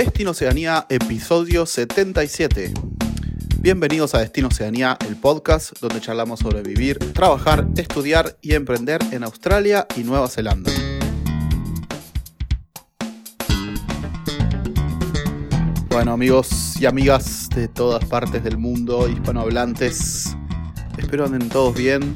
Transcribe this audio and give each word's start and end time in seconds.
Destino 0.00 0.30
Oceanía, 0.30 0.86
episodio 0.88 1.66
77. 1.66 2.72
Bienvenidos 3.58 4.14
a 4.14 4.20
Destino 4.20 4.48
Oceanía, 4.48 4.96
el 5.06 5.14
podcast 5.14 5.78
donde 5.78 6.00
charlamos 6.00 6.40
sobre 6.40 6.62
vivir, 6.62 6.98
trabajar, 7.12 7.66
estudiar 7.76 8.38
y 8.40 8.54
emprender 8.54 9.02
en 9.12 9.24
Australia 9.24 9.86
y 9.98 10.04
Nueva 10.04 10.28
Zelanda. 10.28 10.72
Bueno 15.90 16.12
amigos 16.12 16.80
y 16.80 16.86
amigas 16.86 17.50
de 17.54 17.68
todas 17.68 18.02
partes 18.06 18.42
del 18.42 18.56
mundo, 18.56 19.06
hispanohablantes, 19.06 20.34
espero 20.96 21.26
anden 21.26 21.50
todos 21.50 21.74
bien 21.74 22.14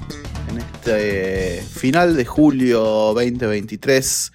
en 0.49 0.57
este 0.57 1.61
final 1.61 2.17
de 2.17 2.25
julio 2.25 2.81
2023 2.81 4.33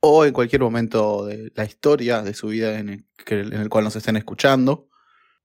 o 0.00 0.24
en 0.24 0.32
cualquier 0.32 0.62
momento 0.62 1.26
de 1.26 1.50
la 1.54 1.64
historia 1.64 2.22
de 2.22 2.34
su 2.34 2.48
vida 2.48 2.78
en 2.78 2.88
el, 2.88 3.06
en 3.26 3.60
el 3.60 3.68
cual 3.68 3.84
nos 3.84 3.96
estén 3.96 4.16
escuchando. 4.16 4.88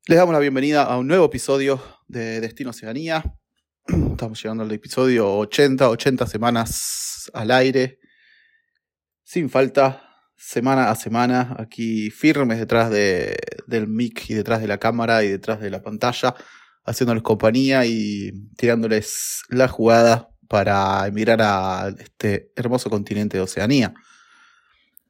Les 0.05 0.17
damos 0.17 0.33
la 0.33 0.39
bienvenida 0.39 0.83
a 0.83 0.97
un 0.97 1.07
nuevo 1.07 1.25
episodio 1.25 1.81
de 2.07 2.39
Destino 2.41 2.69
Oceanía. 2.69 3.23
Estamos 3.87 4.41
llegando 4.41 4.63
al 4.63 4.71
episodio 4.71 5.37
80, 5.37 5.89
80 5.89 6.27
semanas 6.27 7.31
al 7.33 7.51
aire, 7.51 7.99
sin 9.23 9.49
falta, 9.49 10.03
semana 10.35 10.91
a 10.91 10.95
semana, 10.95 11.55
aquí 11.57 12.11
firmes 12.11 12.59
detrás 12.59 12.91
de, 12.91 13.35
del 13.65 13.87
mic 13.87 14.29
y 14.29 14.33
detrás 14.33 14.61
de 14.61 14.67
la 14.67 14.77
cámara 14.77 15.23
y 15.23 15.29
detrás 15.29 15.61
de 15.61 15.69
la 15.69 15.81
pantalla, 15.81 16.35
haciéndoles 16.83 17.23
compañía 17.23 17.85
y 17.85 18.31
tirándoles 18.57 19.43
la 19.49 19.67
jugada 19.67 20.29
para 20.49 21.07
emigrar 21.07 21.41
a 21.41 21.95
este 21.97 22.51
hermoso 22.55 22.89
continente 22.89 23.37
de 23.37 23.43
Oceanía. 23.43 23.93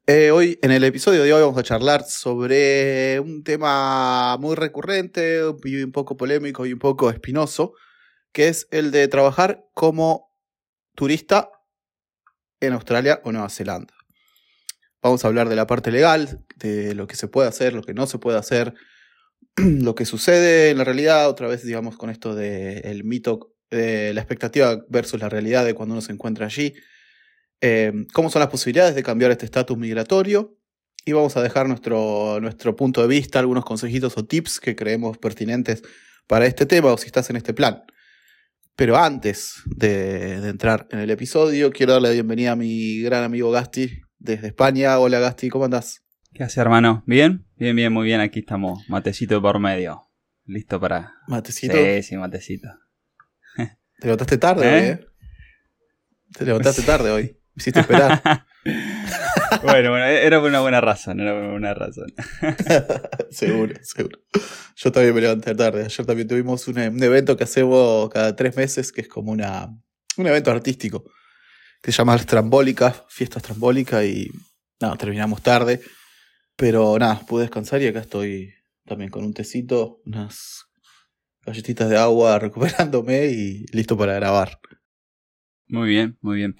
Eh, 0.06 0.30
hoy, 0.32 0.58
en 0.60 0.70
el 0.70 0.84
episodio 0.84 1.22
de 1.22 1.32
hoy, 1.32 1.40
vamos 1.40 1.56
a 1.56 1.62
charlar 1.62 2.04
sobre 2.04 3.18
un 3.20 3.42
tema 3.42 4.36
muy 4.36 4.54
recurrente, 4.54 5.40
y 5.64 5.82
un 5.82 5.92
poco 5.92 6.18
polémico 6.18 6.66
y 6.66 6.74
un 6.74 6.78
poco 6.78 7.08
espinoso, 7.08 7.72
que 8.30 8.48
es 8.48 8.68
el 8.70 8.90
de 8.90 9.08
trabajar 9.08 9.64
como 9.72 10.30
turista 10.94 11.48
en 12.60 12.74
Australia 12.74 13.22
o 13.24 13.32
Nueva 13.32 13.48
Zelanda. 13.48 13.94
Vamos 15.00 15.24
a 15.24 15.28
hablar 15.28 15.48
de 15.48 15.56
la 15.56 15.66
parte 15.66 15.90
legal, 15.90 16.44
de 16.56 16.94
lo 16.94 17.06
que 17.06 17.16
se 17.16 17.26
puede 17.26 17.48
hacer, 17.48 17.72
lo 17.72 17.82
que 17.82 17.94
no 17.94 18.06
se 18.06 18.18
puede 18.18 18.36
hacer, 18.36 18.74
lo 19.56 19.94
que 19.94 20.04
sucede 20.04 20.68
en 20.68 20.76
la 20.76 20.84
realidad, 20.84 21.30
otra 21.30 21.48
vez, 21.48 21.64
digamos, 21.64 21.96
con 21.96 22.10
esto 22.10 22.34
del 22.34 23.04
mito, 23.04 23.54
la 23.70 24.20
expectativa 24.20 24.84
versus 24.90 25.18
la 25.18 25.30
realidad 25.30 25.64
de 25.64 25.72
cuando 25.72 25.94
uno 25.94 26.02
se 26.02 26.12
encuentra 26.12 26.44
allí 26.44 26.74
eh, 27.66 27.92
cómo 28.12 28.28
son 28.28 28.40
las 28.40 28.50
posibilidades 28.50 28.94
de 28.94 29.02
cambiar 29.02 29.30
este 29.30 29.46
estatus 29.46 29.78
migratorio 29.78 30.58
y 31.06 31.12
vamos 31.12 31.34
a 31.38 31.42
dejar 31.42 31.66
nuestro, 31.66 32.38
nuestro 32.38 32.76
punto 32.76 33.00
de 33.00 33.08
vista, 33.08 33.38
algunos 33.38 33.64
consejitos 33.64 34.18
o 34.18 34.26
tips 34.26 34.60
que 34.60 34.76
creemos 34.76 35.16
pertinentes 35.16 35.82
para 36.26 36.44
este 36.44 36.66
tema 36.66 36.92
o 36.92 36.98
si 36.98 37.06
estás 37.06 37.30
en 37.30 37.36
este 37.36 37.54
plan. 37.54 37.84
Pero 38.76 38.98
antes 38.98 39.62
de, 39.64 40.42
de, 40.42 40.48
entrar 40.50 40.88
en 40.90 40.98
el 40.98 41.10
episodio, 41.10 41.70
quiero 41.70 41.94
darle 41.94 42.08
la 42.08 42.12
bienvenida 42.12 42.52
a 42.52 42.56
mi 42.56 43.00
gran 43.00 43.24
amigo 43.24 43.50
Gasti 43.50 44.02
desde 44.18 44.48
España. 44.48 44.98
Hola 44.98 45.18
Gasti, 45.18 45.48
¿cómo 45.48 45.64
andás? 45.64 46.02
¿Qué 46.34 46.42
hace 46.42 46.60
hermano? 46.60 47.02
¿Bien? 47.06 47.46
Bien, 47.56 47.74
bien, 47.74 47.90
muy 47.90 48.04
bien. 48.04 48.20
Aquí 48.20 48.40
estamos. 48.40 48.86
Matecito 48.88 49.40
por 49.40 49.58
medio. 49.58 50.10
Listo 50.44 50.78
para... 50.78 51.14
¿Matecito? 51.28 51.76
Sí, 51.76 52.02
sí, 52.02 52.16
matecito. 52.18 52.68
Te 53.56 54.08
levantaste 54.08 54.36
tarde 54.36 54.66
¿Eh? 54.66 54.90
¿eh? 54.90 55.06
Te 56.36 56.44
levantaste 56.44 56.82
tarde 56.82 57.10
hoy. 57.10 57.38
Me 57.54 57.60
hiciste 57.60 57.80
esperar. 57.80 58.46
bueno, 59.62 59.90
bueno, 59.90 60.04
era 60.04 60.40
por 60.40 60.48
una 60.48 60.60
buena 60.60 60.80
razón, 60.80 61.20
era 61.20 61.34
una 61.34 61.50
buena 61.52 61.74
razón. 61.74 62.12
seguro, 63.30 63.74
seguro. 63.82 64.18
Yo 64.76 64.90
también 64.90 65.14
me 65.14 65.20
levanté 65.20 65.54
tarde. 65.54 65.84
Ayer 65.84 66.06
también 66.06 66.26
tuvimos 66.26 66.66
un, 66.66 66.78
un, 66.78 67.02
evento 67.02 67.36
que 67.36 67.44
hacemos 67.44 68.10
cada 68.10 68.34
tres 68.34 68.56
meses, 68.56 68.90
que 68.90 69.02
es 69.02 69.08
como 69.08 69.30
una, 69.30 69.68
un 70.16 70.26
evento 70.26 70.50
artístico, 70.50 71.04
que 71.80 71.92
se 71.92 71.98
llama 71.98 72.18
Trambólica, 72.18 72.94
Fiestas 73.08 73.44
Trambólica, 73.44 74.04
y 74.04 74.30
nada, 74.80 74.96
terminamos 74.96 75.40
tarde. 75.40 75.80
Pero 76.56 76.98
nada, 76.98 77.20
pude 77.20 77.42
descansar 77.42 77.82
y 77.82 77.86
acá 77.86 78.00
estoy 78.00 78.52
también 78.84 79.10
con 79.10 79.24
un 79.24 79.32
tecito, 79.32 80.00
unas 80.04 80.66
galletitas 81.42 81.88
de 81.88 81.98
agua 81.98 82.38
recuperándome 82.40 83.26
y 83.26 83.66
listo 83.72 83.96
para 83.96 84.14
grabar. 84.14 84.58
Muy 85.68 85.88
bien, 85.88 86.18
muy 86.20 86.36
bien. 86.36 86.56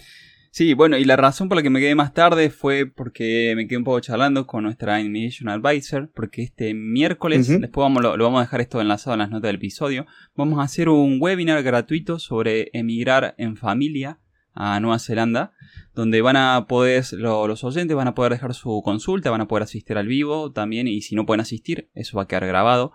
Sí, 0.55 0.73
bueno, 0.73 0.97
y 0.97 1.05
la 1.05 1.17
razón 1.17 1.49
por 1.49 1.57
la 1.57 1.65
que 1.65 1.71
me 1.71 1.81
quedé 1.81 1.97
más 1.97 2.15
tarde 2.15 2.49
fue 2.49 2.87
porque 2.87 3.55
me 3.57 3.67
quedé 3.67 3.77
un 3.77 3.83
poco 3.83 3.99
charlando 3.99 4.47
con 4.47 4.63
nuestra 4.63 5.01
Immigration 5.01 5.49
Advisor, 5.49 6.13
porque 6.15 6.43
este 6.43 6.75
miércoles, 6.75 7.49
uh 7.49 7.55
-huh. 7.55 7.61
después 7.63 7.83
vamos, 7.83 8.01
lo, 8.05 8.17
lo, 8.17 8.23
vamos 8.23 8.39
a 8.39 8.43
dejar 8.43 8.61
esto 8.61 8.81
enlazado 8.81 9.15
en 9.15 9.19
las 9.19 9.31
notas 9.31 9.49
del 9.49 9.57
episodio, 9.57 10.07
vamos 10.37 10.61
a 10.61 10.63
hacer 10.63 10.89
un 10.89 11.19
webinar 11.21 11.61
gratuito 11.65 12.21
sobre 12.21 12.71
emigrar 12.73 13.35
en 13.37 13.57
familia 13.57 14.21
a 14.53 14.79
Nueva 14.79 15.01
Zelanda, 15.01 15.55
donde 15.93 16.23
van 16.23 16.37
a 16.37 16.67
poder, 16.69 17.05
lo, 17.15 17.49
los 17.49 17.65
oyentes 17.65 17.97
van 17.97 18.07
a 18.07 18.15
poder 18.15 18.31
dejar 18.31 18.55
su 18.55 18.81
consulta, 18.85 19.33
van 19.33 19.41
a 19.41 19.49
poder 19.49 19.65
asistir 19.65 19.99
al 19.99 20.07
vivo 20.07 20.53
también, 20.53 20.87
y 20.87 21.01
si 21.01 21.17
no 21.17 21.27
pueden 21.27 21.41
asistir, 21.41 21.91
eso 21.95 22.17
va 22.17 22.23
a 22.23 22.29
quedar 22.29 22.47
grabado. 22.47 22.93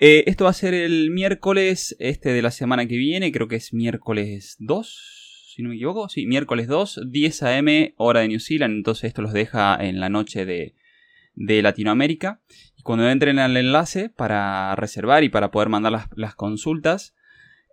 Eh, 0.00 0.24
esto 0.26 0.44
va 0.44 0.50
a 0.50 0.52
ser 0.52 0.74
el 0.74 1.10
miércoles 1.12 1.96
este 1.98 2.34
de 2.34 2.42
la 2.42 2.50
semana 2.50 2.86
que 2.86 2.98
viene, 2.98 3.32
creo 3.32 3.48
que 3.48 3.56
es 3.56 3.72
miércoles 3.72 4.56
2, 4.58 5.23
si 5.54 5.62
no 5.62 5.68
me 5.68 5.76
equivoco, 5.76 6.08
sí, 6.08 6.26
miércoles 6.26 6.66
2, 6.66 7.02
10 7.10 7.42
a.m. 7.44 7.94
hora 7.96 8.20
de 8.20 8.28
New 8.28 8.40
Zealand, 8.40 8.74
entonces 8.74 9.04
esto 9.04 9.22
los 9.22 9.32
deja 9.32 9.76
en 9.80 10.00
la 10.00 10.08
noche 10.08 10.44
de, 10.44 10.74
de 11.34 11.62
Latinoamérica. 11.62 12.40
Y 12.76 12.82
cuando 12.82 13.08
entren 13.08 13.38
al 13.38 13.56
enlace 13.56 14.08
para 14.08 14.74
reservar 14.74 15.22
y 15.22 15.28
para 15.28 15.52
poder 15.52 15.68
mandar 15.68 15.92
las, 15.92 16.08
las 16.16 16.34
consultas, 16.34 17.14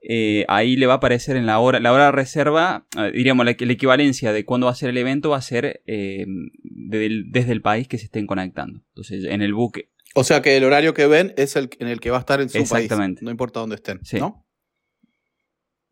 eh, 0.04 0.46
ahí 0.48 0.76
le 0.76 0.86
va 0.86 0.94
a 0.94 0.98
aparecer 0.98 1.36
en 1.38 1.46
la 1.46 1.58
hora, 1.60 1.80
la 1.80 1.92
hora 1.92 2.06
de 2.06 2.12
reserva, 2.12 2.86
eh, 2.98 3.12
diríamos, 3.14 3.46
la, 3.46 3.56
la, 3.58 3.74
equivalencia 3.74 4.32
de 4.32 4.46
cuándo 4.46 4.66
va 4.66 4.72
a 4.74 4.76
ser 4.76 4.90
el 4.90 4.98
evento 4.98 5.30
va 5.32 5.38
a 5.38 5.42
ser 5.42 5.82
eh, 5.88 6.26
de, 6.64 7.24
desde 7.28 7.52
el 7.52 7.62
país 7.62 7.88
que 7.88 7.98
se 7.98 8.06
estén 8.06 8.28
conectando. 8.28 8.84
Entonces, 8.90 9.26
en 9.26 9.42
el 9.42 9.54
buque. 9.54 9.90
O 10.14 10.24
sea 10.24 10.42
que 10.42 10.58
el 10.58 10.64
horario 10.66 10.94
que 10.94 11.08
ven 11.08 11.34
es 11.38 11.56
el 11.56 11.70
en 11.80 11.88
el 11.88 12.00
que 12.00 12.12
va 12.12 12.18
a 12.18 12.20
estar 12.20 12.42
en 12.42 12.50
su 12.50 12.58
Exactamente. 12.58 13.20
país. 13.20 13.24
No 13.24 13.32
importa 13.32 13.60
dónde 13.60 13.76
estén, 13.76 14.00
Sí. 14.04 14.20
¿no? 14.20 14.46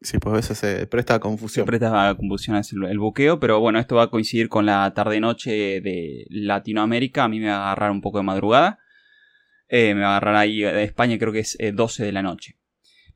Sí, 0.02 0.18
pues 0.18 0.32
a 0.32 0.36
veces 0.38 0.58
se 0.58 0.88
presta 0.88 1.16
a 1.16 1.20
confusión. 1.20 1.66
Presta 1.66 2.10
a 2.10 2.16
confusión 2.16 2.56
el, 2.56 2.86
el 2.86 3.00
buqueo, 3.00 3.40
pero 3.40 3.60
bueno, 3.60 3.80
esto 3.80 3.96
va 3.96 4.04
a 4.04 4.10
coincidir 4.10 4.48
con 4.48 4.66
la 4.66 4.94
tarde-noche 4.94 5.82
de 5.82 6.26
Latinoamérica. 6.30 7.26
A 7.26 7.28
mí 7.28 7.40
me 7.40 7.48
va 7.48 7.58
a 7.58 7.66
agarrar 7.72 7.92
un 7.92 8.00
poco 8.00 8.20
de 8.20 8.24
madrugada. 8.24 8.80
Eh, 9.68 9.94
me 9.94 10.02
va 10.02 10.08
a 10.08 10.18
agarrar 10.18 10.38
ahí 10.38 10.62
de 10.62 10.84
España, 10.84 11.18
creo 11.20 11.34
que 11.34 11.40
es 11.40 11.58
eh, 11.60 11.74
12 11.74 12.06
de 12.06 12.12
la 12.14 12.22
noche. 12.22 12.56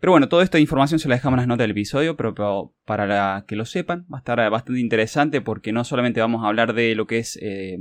Pero 0.01 0.11
bueno, 0.11 0.27
toda 0.27 0.44
esta 0.44 0.59
información 0.59 0.99
se 0.99 1.07
la 1.07 1.16
dejamos 1.16 1.38
en 1.38 1.41
las 1.41 1.47
notas 1.47 1.63
del 1.63 1.71
episodio, 1.71 2.17
pero, 2.17 2.75
para 2.83 3.45
que 3.47 3.55
lo 3.55 3.63
sepan, 3.63 4.05
va 4.13 4.17
a 4.17 4.19
estar 4.19 4.50
bastante 4.50 4.81
interesante 4.81 5.39
porque 5.39 5.71
no 5.71 5.85
solamente 5.85 6.19
vamos 6.19 6.44
a 6.44 6.47
hablar 6.47 6.73
de 6.73 6.95
lo 6.95 7.07
que 7.07 7.19
es 7.19 7.39
eh, 7.41 7.77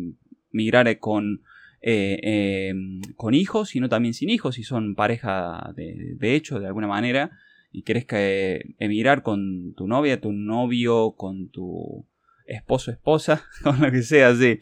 migrar 0.53 1.01
con, 1.01 1.43
eh, 1.81 2.73
con 3.17 3.35
hijos, 3.35 3.71
sino 3.71 3.89
también 3.89 4.15
sin 4.15 4.31
hijos, 4.31 4.55
si 4.55 4.63
son 4.63 4.95
pareja 4.95 5.73
de 5.75 6.35
hecho, 6.37 6.61
de 6.61 6.69
alguna 6.69 6.87
manera 6.87 7.33
y 7.73 7.83
querés 7.83 8.05
que 8.05 8.75
emigrar 8.79 9.23
con 9.23 9.75
tu 9.75 9.89
novia, 9.89 10.21
tu 10.21 10.33
novio, 10.33 11.15
con 11.17 11.49
tu 11.51 12.07
esposo, 12.47 12.91
esposa, 12.91 13.45
con 13.63 13.81
lo 13.81 13.91
que 13.91 14.03
sea, 14.03 14.35
sí. 14.35 14.61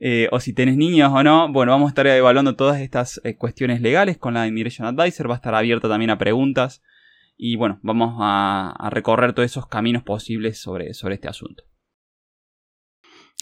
Eh, 0.00 0.28
o 0.30 0.40
si 0.40 0.52
tenés 0.52 0.76
niños 0.76 1.10
o 1.12 1.22
no, 1.22 1.52
bueno, 1.52 1.72
vamos 1.72 1.88
a 1.88 1.90
estar 1.90 2.06
evaluando 2.06 2.54
todas 2.54 2.80
estas 2.80 3.20
eh, 3.24 3.36
cuestiones 3.36 3.80
legales 3.80 4.18
con 4.18 4.34
la 4.34 4.46
Immigration 4.46 4.86
Advisor, 4.86 5.28
va 5.28 5.34
a 5.34 5.36
estar 5.36 5.54
abierta 5.54 5.88
también 5.88 6.10
a 6.10 6.18
preguntas 6.18 6.82
y 7.36 7.56
bueno, 7.56 7.80
vamos 7.82 8.16
a, 8.20 8.70
a 8.70 8.90
recorrer 8.90 9.32
todos 9.32 9.50
esos 9.50 9.66
caminos 9.66 10.04
posibles 10.04 10.60
sobre, 10.60 10.94
sobre 10.94 11.16
este 11.16 11.28
asunto. 11.28 11.64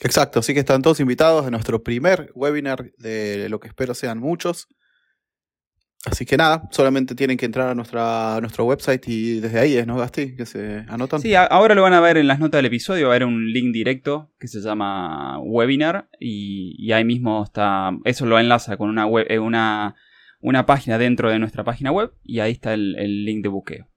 Exacto, 0.03 0.41
así 0.41 0.55
que 0.55 0.61
están 0.61 0.83
todos 0.83 1.01
invitados 1.01 1.47
a 1.47 1.51
nuestro 1.51 1.83
primer 1.83 2.33
webinar 2.35 2.93
de 2.97 3.49
lo 3.49 3.61
que 3.61 3.69
espero 3.69 3.95
sean 3.95 4.19
muchos. 4.19 4.69
Así 6.05 6.27
que 6.27 6.37
nada, 6.37 6.69
solamente 6.73 7.15
tienen 7.15 7.37
que 7.37 7.47
entrar 7.47 7.69
a, 7.69 7.75
nuestra, 7.77 8.37
a 8.37 8.41
nuestro 8.41 8.65
website 8.65 9.07
y 9.07 9.39
desde 9.39 9.61
ahí 9.61 9.75
es, 9.75 9.87
¿no, 9.87 9.97
Gasti? 9.97 10.35
Que 10.35 10.47
se 10.47 10.85
anotan. 10.89 11.21
Sí, 11.21 11.35
ahora 11.37 11.77
lo 11.77 11.83
van 11.83 11.95
a 11.95 12.01
ver 12.01 12.17
en 12.17 12.27
las 12.27 12.41
notas 12.41 12.59
del 12.59 12.67
episodio, 12.67 13.07
va 13.07 13.13
a 13.13 13.17
haber 13.17 13.29
un 13.29 13.53
link 13.53 13.73
directo 13.73 14.33
que 14.41 14.49
se 14.49 14.61
llama 14.61 15.39
webinar 15.39 16.09
y, 16.19 16.75
y 16.77 16.91
ahí 16.91 17.05
mismo 17.05 17.45
está, 17.45 17.93
eso 18.05 18.27
lo 18.27 18.41
enlaza 18.41 18.77
con 18.77 18.91
una, 18.91 19.07
web, 19.07 19.29
una, 19.41 19.95
una 20.41 20.67
página 20.67 20.99
dentro 20.99 21.31
de 21.31 21.39
nuestra 21.39 21.63
página 21.63 21.93
web 21.93 22.13
y 22.25 22.41
ahí 22.41 22.51
está 22.51 22.75
el, 22.75 22.97
el 22.99 23.25
link 23.25 23.45
de 23.45 23.49
buqueo. 23.49 23.89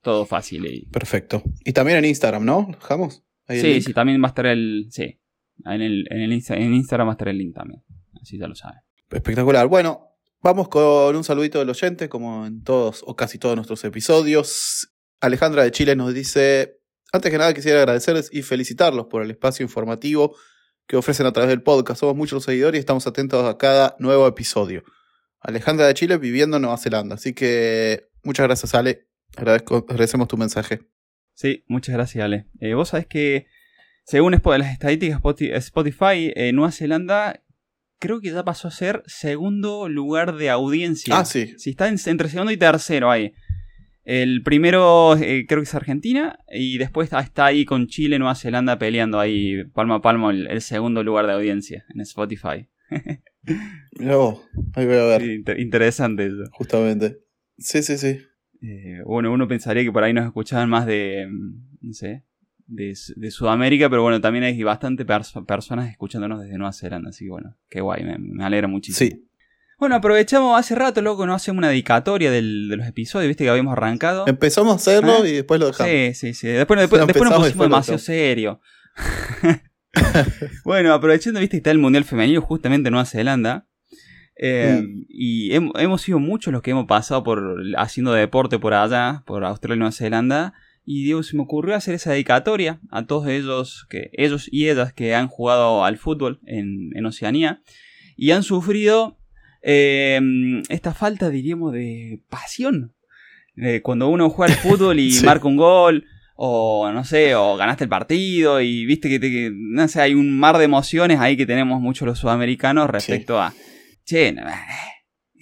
Todo 0.00 0.26
fácil. 0.26 0.64
Y... 0.66 0.86
Perfecto. 0.86 1.42
Y 1.64 1.72
también 1.72 1.98
en 1.98 2.04
Instagram, 2.04 2.44
¿no? 2.44 2.68
¿Dejamos? 2.70 3.24
Ahí 3.48 3.60
sí, 3.60 3.82
sí, 3.82 3.92
también 3.92 4.22
va 4.22 4.26
a 4.26 4.28
estar 4.28 4.46
el, 4.46 4.86
sí, 4.90 5.18
en, 5.64 5.82
el, 5.82 6.06
en, 6.08 6.20
el, 6.20 6.32
en 6.32 6.74
Instagram 6.74 7.08
va 7.08 7.12
a 7.12 7.14
estar 7.14 7.28
el 7.28 7.38
link 7.38 7.54
también, 7.54 7.82
así 8.22 8.38
ya 8.38 8.46
lo 8.46 8.54
saben. 8.54 8.78
Espectacular. 9.10 9.66
Bueno, 9.66 10.15
Vamos 10.42 10.68
con 10.68 11.16
un 11.16 11.24
saludito 11.24 11.58
del 11.58 11.70
oyente, 11.70 12.08
como 12.08 12.46
en 12.46 12.62
todos 12.62 13.02
o 13.06 13.16
casi 13.16 13.38
todos 13.38 13.56
nuestros 13.56 13.82
episodios. 13.84 14.92
Alejandra 15.20 15.64
de 15.64 15.70
Chile 15.70 15.96
nos 15.96 16.14
dice, 16.14 16.78
antes 17.12 17.30
que 17.30 17.38
nada 17.38 17.54
quisiera 17.54 17.80
agradecerles 17.80 18.28
y 18.32 18.42
felicitarlos 18.42 19.06
por 19.06 19.22
el 19.22 19.30
espacio 19.30 19.64
informativo 19.64 20.36
que 20.86 20.96
ofrecen 20.96 21.26
a 21.26 21.32
través 21.32 21.48
del 21.48 21.62
podcast. 21.62 22.00
Somos 22.00 22.16
muchos 22.16 22.44
seguidores 22.44 22.78
y 22.78 22.80
estamos 22.80 23.06
atentos 23.06 23.44
a 23.44 23.58
cada 23.58 23.96
nuevo 23.98 24.26
episodio. 24.26 24.84
Alejandra 25.40 25.86
de 25.86 25.94
Chile 25.94 26.18
viviendo 26.18 26.56
en 26.56 26.62
Nueva 26.62 26.78
Zelanda. 26.78 27.14
Así 27.16 27.32
que 27.32 28.08
muchas 28.22 28.46
gracias, 28.46 28.74
Ale. 28.74 29.08
Agradezco, 29.36 29.86
agradecemos 29.88 30.28
tu 30.28 30.36
mensaje. 30.36 30.80
Sí, 31.34 31.64
muchas 31.68 31.94
gracias, 31.94 32.24
Ale. 32.24 32.46
Eh, 32.60 32.74
vos 32.74 32.90
sabés 32.90 33.06
que, 33.06 33.46
según 34.04 34.32
las 34.32 34.72
estadísticas 34.72 35.20
Spotify, 35.64 36.32
eh, 36.34 36.52
Nueva 36.52 36.72
Zelanda 36.72 37.42
creo 37.98 38.20
que 38.20 38.30
ya 38.30 38.44
pasó 38.44 38.68
a 38.68 38.70
ser 38.70 39.02
segundo 39.06 39.88
lugar 39.88 40.36
de 40.36 40.50
audiencia. 40.50 41.18
Ah, 41.18 41.24
sí. 41.24 41.54
Si 41.58 41.70
está 41.70 41.88
entre 41.88 42.28
segundo 42.28 42.52
y 42.52 42.56
tercero 42.56 43.10
ahí. 43.10 43.32
El 44.04 44.42
primero 44.44 45.16
eh, 45.16 45.46
creo 45.48 45.60
que 45.60 45.64
es 45.64 45.74
Argentina 45.74 46.38
y 46.48 46.78
después 46.78 47.10
está 47.12 47.46
ahí 47.46 47.64
con 47.64 47.88
Chile, 47.88 48.20
Nueva 48.20 48.36
Zelanda 48.36 48.78
peleando 48.78 49.18
ahí 49.18 49.64
palmo 49.74 49.94
a 49.94 50.00
palmo 50.00 50.30
el, 50.30 50.60
segundo 50.60 51.02
lugar 51.02 51.26
de 51.26 51.32
audiencia 51.32 51.84
en 51.94 52.00
Spotify. 52.00 52.68
No, 53.98 54.42
ahí 54.74 54.84
voy 54.86 54.96
a 54.96 55.18
ver. 55.18 55.58
interesante 55.58 56.26
eso. 56.26 56.50
Justamente. 56.50 57.20
Sí, 57.56 57.80
sí, 57.82 57.96
sí. 57.96 58.18
Eh, 58.60 59.00
bueno, 59.04 59.32
uno 59.32 59.46
pensaría 59.46 59.84
que 59.84 59.92
por 59.92 60.02
ahí 60.02 60.12
nos 60.12 60.26
escuchaban 60.26 60.68
más 60.68 60.84
de, 60.84 61.28
no 61.80 61.92
sé, 61.92 62.25
de, 62.66 62.94
Sudamérica, 63.30 63.88
pero 63.88 64.02
bueno, 64.02 64.20
también 64.20 64.44
hay 64.44 64.62
bastante 64.62 65.04
personas 65.04 65.90
escuchándonos 65.90 66.40
desde 66.40 66.58
Nueva 66.58 66.72
Zelanda, 66.72 67.10
así 67.10 67.24
que 67.24 67.30
bueno, 67.30 67.56
qué 67.68 67.80
guay, 67.80 68.04
me, 68.04 68.18
me 68.18 68.44
alegra 68.44 68.68
muchísimo. 68.68 69.10
Sí, 69.10 69.26
bueno, 69.78 69.96
aprovechamos 69.96 70.58
hace 70.58 70.74
rato, 70.74 71.02
loco, 71.02 71.26
no 71.26 71.34
hacemos 71.34 71.58
una 71.58 71.68
dedicatoria 71.68 72.30
de 72.30 72.40
los 72.40 72.86
episodios, 72.86 73.28
viste 73.28 73.44
que 73.44 73.50
habíamos 73.50 73.72
arrancado. 73.72 74.24
Empezamos 74.26 74.72
a 74.72 74.76
hacerlo 74.76 75.16
¿Ah? 75.22 75.28
y 75.28 75.32
después 75.32 75.60
lo 75.60 75.66
dejamos. 75.66 75.92
Sí, 75.92 76.14
sí, 76.14 76.34
sí. 76.34 76.48
Después, 76.48 76.80
después, 76.80 77.02
nos 77.02 77.12
pusimos 77.12 77.66
demasiado 77.66 77.98
serio. 77.98 78.60
bueno, 80.64 80.94
aprovechando, 80.94 81.40
viste 81.40 81.56
que 81.56 81.58
está 81.58 81.70
el 81.70 81.78
Mundial 81.78 82.04
Femenino 82.04 82.40
justamente 82.40 82.88
en 82.88 82.92
Nueva 82.92 83.04
Zelanda. 83.04 83.66
Eh, 84.38 84.82
mm. 84.82 85.04
Y 85.08 85.54
hemos, 85.54 86.00
sido 86.00 86.18
muchos 86.18 86.52
los 86.52 86.62
que 86.62 86.70
hemos 86.70 86.86
pasado 86.86 87.22
por 87.22 87.56
haciendo 87.76 88.12
deporte 88.12 88.58
por 88.58 88.72
allá, 88.74 89.22
por 89.26 89.44
Australia 89.44 89.76
y 89.76 89.78
Nueva 89.78 89.92
Zelanda. 89.92 90.54
Y 90.88 91.04
Diego, 91.04 91.24
se 91.24 91.36
me 91.36 91.42
ocurrió 91.42 91.74
hacer 91.74 91.94
esa 91.94 92.12
dedicatoria 92.12 92.80
a 92.90 93.04
todos 93.04 93.26
ellos, 93.26 93.86
que, 93.90 94.10
ellos 94.12 94.48
y 94.50 94.68
ellas 94.68 94.92
que 94.92 95.14
han 95.16 95.26
jugado 95.26 95.84
al 95.84 95.98
fútbol 95.98 96.40
en, 96.46 96.96
en 96.96 97.04
Oceanía 97.04 97.60
y 98.16 98.30
han 98.30 98.44
sufrido 98.44 99.18
eh, 99.68 100.20
esta 100.68 100.94
falta, 100.94 101.28
diríamos, 101.28 101.72
de 101.72 102.22
pasión. 102.30 102.94
cuando 103.82 104.08
uno 104.08 104.30
juega 104.30 104.54
al 104.54 104.60
fútbol 104.60 105.00
y 105.00 105.12
marca 105.24 105.48
un 105.48 105.56
gol, 105.56 106.04
o 106.36 106.92
no 106.92 107.04
sé, 107.04 107.34
o 107.34 107.56
ganaste 107.56 107.82
el 107.82 107.90
partido, 107.90 108.60
y 108.60 108.86
viste 108.86 109.08
que, 109.08 109.50
no 109.52 109.88
sé, 109.88 110.00
hay 110.00 110.14
un 110.14 110.38
mar 110.38 110.58
de 110.58 110.64
emociones 110.64 111.18
ahí 111.18 111.36
que 111.36 111.46
tenemos 111.46 111.80
muchos 111.80 112.06
los 112.06 112.20
sudamericanos 112.20 112.88
respecto 112.88 113.40
a, 113.40 113.52
che, 114.04 114.34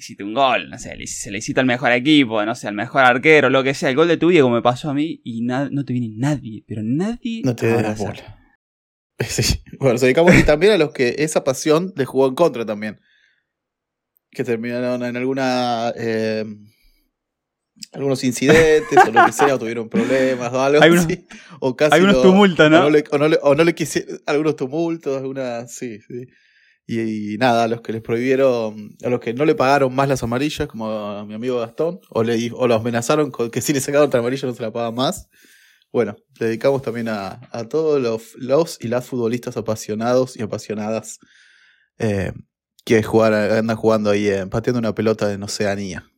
hiciste 0.05 0.25
un 0.25 0.35
gol, 0.35 0.71
no 0.71 0.79
sé, 0.79 0.95
se 1.07 1.31
le 1.31 1.39
hiciste 1.39 1.61
al 1.61 1.67
mejor 1.67 1.93
equipo, 1.93 2.45
no 2.45 2.55
sé, 2.55 2.69
al 2.69 2.75
mejor 2.75 3.03
arquero, 3.03 3.51
lo 3.51 3.63
que 3.65 3.75
sea, 3.75 3.91
el 3.91 3.97
gol 3.97 4.09
de 4.09 4.17
tu 4.17 4.29
vida 4.29 4.43
como 4.43 4.55
me 4.55 4.63
pasó 4.63 4.91
a 4.91 4.95
mí, 4.95 5.21
y 5.25 5.43
no 5.43 5.85
te 5.85 5.93
viene 5.93 6.15
nadie, 6.17 6.65
pero 6.67 6.83
nadie. 6.83 7.43
No 7.45 7.57
te 7.57 7.69
da 7.69 7.95
bola. 7.95 8.41
Sí. 9.21 9.63
Bueno, 9.79 9.97
se 9.97 10.07
dedicamos 10.07 10.35
también 10.45 10.73
a 10.73 10.77
los 10.77 10.93
que 10.93 11.15
esa 11.19 11.45
pasión 11.45 11.93
le 11.95 12.05
jugó 12.05 12.27
en 12.27 12.35
contra 12.35 12.67
también 12.67 12.99
que 14.35 14.45
terminaron 14.45 15.03
en 15.03 15.17
alguna 15.17 15.93
eh, 15.97 16.45
algunos 17.93 18.23
incidentes 18.25 18.99
o 19.09 19.13
lo 19.13 19.25
que 19.25 19.33
sea, 19.33 19.55
o 19.55 19.59
tuvieron 19.59 19.89
problemas 19.89 20.53
o 20.53 20.61
algo 20.61 20.83
así. 20.95 21.27
O 21.61 21.77
casi 21.77 21.95
algunos 21.95 22.23
tumultos, 22.23 22.71
¿no? 22.71 22.81
O 22.81 22.83
no, 22.83 22.91
le, 22.91 23.39
o 23.43 23.55
no 23.55 23.65
le, 23.65 23.75
quisieron, 23.75 24.21
algunos 24.27 24.57
tumultos, 24.57 25.17
algunas, 25.17 25.73
sí, 25.73 26.01
sí. 26.01 26.27
Y, 26.87 27.39
nada, 27.39 27.65
a 27.65 27.69
los 27.69 27.81
que 27.81 27.93
les 27.93 28.03
prohibieron, 28.03 28.97
a 29.03 29.09
los 29.09 29.21
que 29.21 29.33
no 29.33 29.47
le 29.47 29.55
pagaron 29.55 29.95
más 29.95 30.09
las 30.09 30.23
amarillas, 30.23 30.69
como 30.69 30.91
a 30.91 31.25
mi 31.25 31.35
amigo 31.35 31.59
Gastón, 31.61 32.01
o, 32.11 32.23
le, 32.23 32.51
o 32.53 32.67
los 32.67 32.81
amenazaron 32.81 33.31
con 33.31 33.51
que 33.51 33.63
si 33.63 33.73
le 33.73 33.81
sacaban 33.81 34.09
otra 34.09 34.21
amarilla 34.21 34.49
no 34.49 34.55
se 34.55 34.63
la 34.63 34.73
pagan 34.73 34.95
más. 34.95 35.29
Bueno, 35.93 36.17
dedicamos 36.39 36.83
también 36.83 37.09
a, 37.09 37.41
a 37.53 37.69
todos 37.69 38.03
los, 38.03 38.35
los 38.37 38.79
y 38.83 38.89
las 38.89 39.07
futbolistas 39.07 39.57
apasionados 39.57 40.37
y 40.37 40.43
apasionadas 40.43 41.21
eh, 41.99 42.33
que 42.85 43.03
jugar, 43.03 43.33
anda 43.33 43.77
jugando 43.77 44.11
ahí, 44.11 44.29
eh, 44.29 44.47
pateando 44.47 44.81
una 44.81 44.95
pelota 44.95 45.33
en 45.33 45.43
Oceanía. 45.43 46.11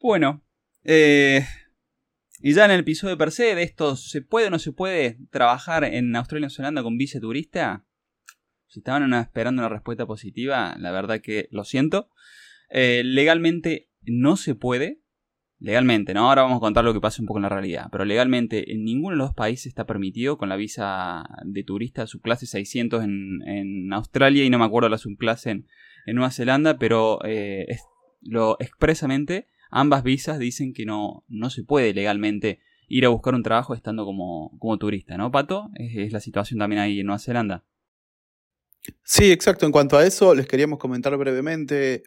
Bueno, 0.00 0.42
eh, 0.82 1.46
y 2.40 2.54
ya 2.54 2.64
en 2.64 2.70
el 2.72 2.80
episodio 2.80 3.18
per 3.18 3.30
se 3.30 3.54
de 3.54 3.62
esto, 3.62 3.96
¿se 3.96 4.22
puede 4.22 4.46
o 4.46 4.50
no 4.50 4.58
se 4.58 4.72
puede 4.72 5.18
trabajar 5.30 5.84
en 5.84 6.16
Australia 6.16 6.46
Nueva 6.46 6.54
Zelanda 6.54 6.82
con 6.82 6.96
vice 6.96 7.20
turista? 7.20 7.84
Si 8.70 8.78
estaban 8.80 9.12
esperando 9.14 9.60
una 9.60 9.68
respuesta 9.68 10.06
positiva, 10.06 10.76
la 10.78 10.92
verdad 10.92 11.20
que 11.20 11.48
lo 11.50 11.64
siento. 11.64 12.08
Eh, 12.70 13.02
legalmente 13.04 13.90
no 14.02 14.36
se 14.36 14.54
puede. 14.54 15.00
Legalmente, 15.58 16.14
¿no? 16.14 16.28
Ahora 16.28 16.42
vamos 16.42 16.56
a 16.56 16.60
contar 16.60 16.84
lo 16.84 16.94
que 16.94 17.00
pasa 17.00 17.20
un 17.20 17.26
poco 17.26 17.38
en 17.38 17.42
la 17.42 17.48
realidad. 17.50 17.88
Pero 17.92 18.06
legalmente 18.06 18.72
en 18.72 18.84
ninguno 18.84 19.10
de 19.10 19.18
los 19.18 19.34
países 19.34 19.66
está 19.66 19.86
permitido 19.86 20.38
con 20.38 20.48
la 20.48 20.56
visa 20.56 21.24
de 21.44 21.64
turista 21.64 22.06
subclase 22.06 22.46
600 22.46 23.04
en, 23.04 23.92
Australia 23.92 24.44
y 24.44 24.50
no 24.50 24.58
me 24.58 24.64
acuerdo 24.64 24.88
la 24.88 24.98
subclase 24.98 25.50
en, 25.50 25.66
en 26.06 26.14
Nueva 26.14 26.30
Zelanda, 26.30 26.78
pero 26.78 27.18
eh, 27.24 27.66
lo 28.22 28.56
expresamente 28.60 29.48
ambas 29.70 30.02
visas 30.02 30.38
dicen 30.38 30.72
que 30.72 30.86
no, 30.86 31.24
no 31.28 31.50
se 31.50 31.64
puede 31.64 31.92
legalmente 31.92 32.60
ir 32.90 33.06
a 33.06 33.08
buscar 33.08 33.34
un 33.34 33.42
trabajo 33.42 33.72
estando 33.74 34.04
como, 34.04 34.56
como 34.58 34.76
turista, 34.76 35.16
¿no, 35.16 35.30
Pato? 35.30 35.70
Es, 35.74 36.12
la 36.12 36.20
situación 36.20 36.58
también 36.58 36.80
ahí 36.82 37.00
en 37.00 37.06
Nueva 37.06 37.20
Zelanda. 37.20 37.64
Sí, 39.04 39.30
exacto. 39.32 39.66
En 39.66 39.72
cuanto 39.72 39.96
a 39.98 40.06
eso, 40.06 40.34
les 40.34 40.46
queríamos 40.46 40.78
comentar 40.78 41.16
brevemente, 41.16 42.04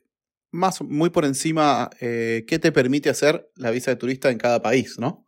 más 0.52 0.82
muy 0.82 1.10
por 1.10 1.26
encima, 1.26 1.90
eh, 2.00 2.46
qué 2.48 2.60
te 2.60 2.72
permite 2.72 3.10
hacer 3.10 3.50
la 3.56 3.72
visa 3.72 3.92
de 3.92 3.98
turista 3.98 4.30
en 4.32 4.38
cada 4.38 4.62
país, 4.62 4.98
¿no? 5.00 5.26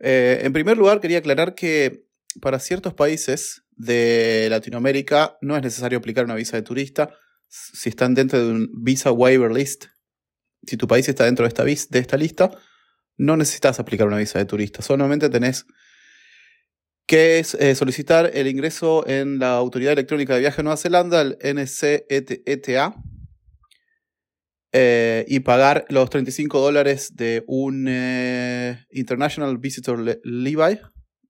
Eh, 0.00 0.40
en 0.42 0.52
primer 0.52 0.78
lugar, 0.78 1.00
quería 1.00 1.18
aclarar 1.18 1.54
que 1.54 2.04
para 2.40 2.58
ciertos 2.58 2.94
países 2.94 3.64
de 3.72 4.48
Latinoamérica 4.50 5.38
no 5.42 5.56
es 5.56 5.62
necesario 5.62 5.98
aplicar 5.98 6.24
una 6.24 6.34
visa 6.34 6.56
de 6.56 6.62
turista, 6.62 7.14
si 7.48 7.88
están 7.88 8.14
dentro 8.14 8.38
de 8.38 8.52
un 8.52 8.70
Visa 8.84 9.12
Waiver 9.12 9.52
List, 9.52 9.86
si 10.66 10.76
tu 10.76 10.86
país 10.86 11.08
está 11.08 11.24
dentro 11.24 11.44
de 11.44 11.48
esta, 11.48 11.64
de 11.64 11.98
esta 11.98 12.16
lista, 12.16 12.50
no 13.16 13.36
necesitas 13.36 13.80
aplicar 13.80 14.06
una 14.06 14.18
visa 14.18 14.38
de 14.38 14.44
turista. 14.44 14.82
Solamente 14.82 15.28
tenés 15.30 15.66
que 17.10 17.40
eh, 17.40 17.74
solicitar 17.74 18.30
el 18.34 18.46
ingreso 18.46 19.04
en 19.08 19.40
la 19.40 19.54
Autoridad 19.54 19.94
Electrónica 19.94 20.34
de 20.34 20.40
Viaje 20.42 20.58
de 20.58 20.62
Nueva 20.62 20.76
Zelanda, 20.76 21.20
el 21.20 21.36
NCETA, 21.42 22.94
eh, 24.70 25.24
y 25.26 25.40
pagar 25.40 25.86
los 25.88 26.08
35 26.08 26.60
dólares 26.60 27.16
de 27.16 27.42
un 27.48 27.86
eh, 27.88 28.84
International 28.92 29.58
Visitor 29.58 30.20
Levy, 30.22 30.78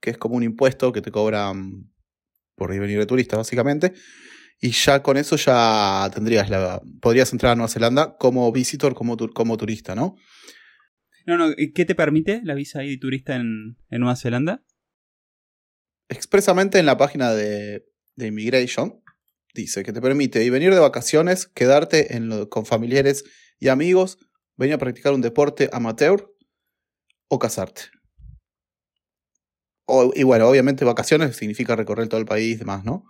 que 0.03 0.11
es 0.11 0.19
como 0.19 0.37
un 0.37 0.43
impuesto 0.43 0.93
que 0.93 1.01
te 1.01 1.11
cobran 1.11 1.91
por 2.57 2.79
venir 2.79 2.99
de 2.99 3.07
turista, 3.07 3.39
básicamente. 3.39 3.95
Y 4.61 4.73
ya 4.73 5.03
con 5.03 5.17
eso 5.17 5.37
ya 5.37 6.11
tendrías 6.13 6.51
la. 6.51 6.83
Podrías 7.01 7.33
entrar 7.33 7.53
a 7.53 7.55
Nueva 7.55 7.69
Zelanda 7.69 8.19
como 8.19 8.53
visitor, 8.53 8.93
como, 8.93 9.17
como 9.17 9.57
turista, 9.57 9.95
¿no? 9.95 10.17
No, 11.25 11.39
no, 11.39 11.55
¿qué 11.75 11.87
te 11.87 11.95
permite 11.95 12.43
la 12.45 12.55
visa 12.55 12.81
de 12.81 12.99
turista 12.99 13.37
en, 13.37 13.79
Nueva 13.89 14.17
Zelanda? 14.17 14.63
Expresamente 16.11 16.79
en 16.79 16.87
la 16.87 16.97
página 16.97 17.33
de, 17.33 17.87
de 18.17 18.27
Immigration 18.27 19.01
dice 19.55 19.83
que 19.83 19.93
te 19.93 20.01
permite 20.01 20.49
venir 20.51 20.75
de 20.75 20.81
vacaciones, 20.81 21.47
quedarte 21.47 22.17
en 22.17 22.47
con 22.47 22.67
familiares 22.67 23.25
y 23.59 23.69
amigos, 23.69 24.19
venir 24.57 24.75
a 24.75 24.79
practicar 24.79 25.13
un 25.13 25.21
deporte 25.21 25.71
amateur 25.73 26.35
o 27.29 27.39
casarte. 27.39 27.83
O, 29.87 30.13
y 30.15 30.25
bueno, 30.25 30.49
obviamente 30.49 30.85
vacaciones 30.85 31.37
significa 31.37 31.77
recorrer 31.77 32.09
todo 32.09 32.21
el 32.21 32.27
país 32.27 32.57
y 32.57 32.59
demás, 32.59 32.85
¿no? 32.85 33.05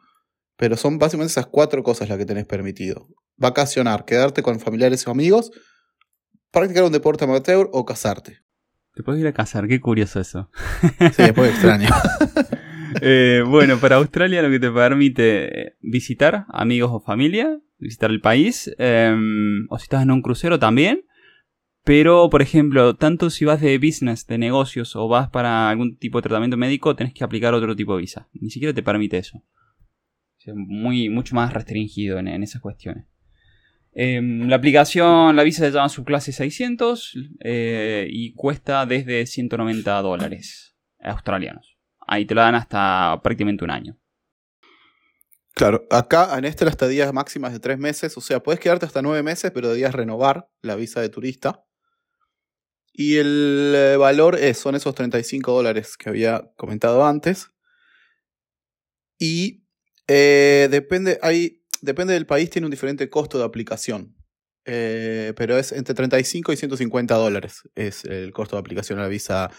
Pero 0.56 0.76
son 0.76 0.98
básicamente 0.98 1.30
esas 1.30 1.46
cuatro 1.46 1.82
cosas 1.82 2.08
las 2.08 2.18
que 2.18 2.26
tenés 2.26 2.46
permitido. 2.46 3.08
Vacacionar, 3.36 4.04
quedarte 4.04 4.42
con 4.42 4.60
familiares 4.60 5.06
o 5.06 5.10
amigos, 5.10 5.52
practicar 6.50 6.84
un 6.84 6.92
deporte 6.92 7.24
amateur 7.24 7.68
o 7.72 7.86
casarte. 7.86 8.40
Te 8.94 9.02
puedes 9.02 9.20
ir 9.20 9.26
a 9.26 9.32
casar, 9.32 9.68
qué 9.68 9.80
curioso 9.80 10.20
eso. 10.20 10.50
Sí, 10.98 11.22
después 11.22 11.50
extraño. 11.50 11.88
Eh, 13.02 13.42
bueno, 13.46 13.78
para 13.78 13.96
Australia 13.96 14.42
lo 14.42 14.50
que 14.50 14.58
te 14.58 14.70
permite 14.70 15.68
eh, 15.68 15.76
visitar 15.80 16.46
amigos 16.48 16.90
o 16.92 17.00
familia, 17.00 17.60
visitar 17.78 18.10
el 18.10 18.20
país, 18.20 18.74
em, 18.78 19.66
o 19.68 19.78
si 19.78 19.84
estás 19.84 20.02
en 20.02 20.10
un 20.10 20.22
crucero 20.22 20.58
también. 20.58 21.04
Pero, 21.84 22.28
por 22.30 22.42
ejemplo, 22.42 22.94
tanto 22.96 23.30
si 23.30 23.44
vas 23.44 23.60
de 23.60 23.78
business, 23.78 24.26
de 24.26 24.38
negocios, 24.38 24.96
o 24.96 25.08
vas 25.08 25.30
para 25.30 25.70
algún 25.70 25.96
tipo 25.96 26.18
de 26.18 26.22
tratamiento 26.22 26.56
médico, 26.56 26.94
tenés 26.94 27.14
que 27.14 27.24
aplicar 27.24 27.54
otro 27.54 27.74
tipo 27.74 27.94
de 27.96 28.02
visa. 28.02 28.28
Ni 28.34 28.50
siquiera 28.50 28.74
te 28.74 28.82
permite 28.82 29.18
eso 29.18 29.42
muy, 30.54 31.08
mucho 31.08 31.34
más 31.34 31.52
restringido 31.52 32.18
en, 32.18 32.42
esas 32.42 32.60
cuestiones. 32.60 33.06
Em, 33.92 34.48
la 34.48 34.56
aplicación, 34.56 35.34
la 35.34 35.42
visa 35.42 35.64
se 35.64 35.72
llama 35.72 35.88
subclase 35.88 36.32
600 36.32 37.18
eh, 37.40 38.06
y 38.08 38.32
cuesta 38.34 38.86
desde 38.86 39.26
190 39.26 40.00
dólares 40.02 40.76
australianos. 41.02 41.76
Ahí 42.10 42.26
te 42.26 42.34
lo 42.34 42.40
dan 42.40 42.56
hasta 42.56 43.20
prácticamente 43.22 43.62
un 43.62 43.70
año. 43.70 43.96
Claro, 45.54 45.86
acá 45.90 46.36
en 46.36 46.44
este 46.44 46.64
la 46.64 46.72
estadía 46.72 47.12
máxima 47.12 47.46
es 47.46 47.52
de 47.52 47.60
tres 47.60 47.78
meses, 47.78 48.16
o 48.16 48.20
sea, 48.20 48.42
puedes 48.42 48.58
quedarte 48.58 48.84
hasta 48.84 49.00
nueve 49.00 49.22
meses, 49.22 49.52
pero 49.52 49.68
debías 49.68 49.94
renovar 49.94 50.50
la 50.60 50.74
visa 50.74 51.00
de 51.00 51.08
turista. 51.08 51.64
Y 52.92 53.18
el 53.18 53.72
eh, 53.76 53.96
valor 53.96 54.36
son 54.54 54.74
esos 54.74 54.92
35 54.96 55.52
dólares 55.52 55.96
que 55.96 56.08
había 56.08 56.50
comentado 56.56 57.06
antes. 57.06 57.52
Y 59.16 59.64
eh, 60.08 60.66
depende, 60.68 61.20
hay, 61.22 61.62
depende 61.80 62.14
del 62.14 62.26
país, 62.26 62.50
tiene 62.50 62.66
un 62.66 62.72
diferente 62.72 63.08
costo 63.08 63.38
de 63.38 63.44
aplicación. 63.44 64.16
Eh, 64.64 65.32
pero 65.36 65.56
es 65.56 65.70
entre 65.70 65.94
35 65.94 66.52
y 66.52 66.56
150 66.56 67.14
dólares 67.14 67.62
es 67.76 68.04
el 68.04 68.32
costo 68.32 68.56
de 68.56 68.60
aplicación 68.60 68.98
a 68.98 69.02
la 69.02 69.08
visa. 69.08 69.52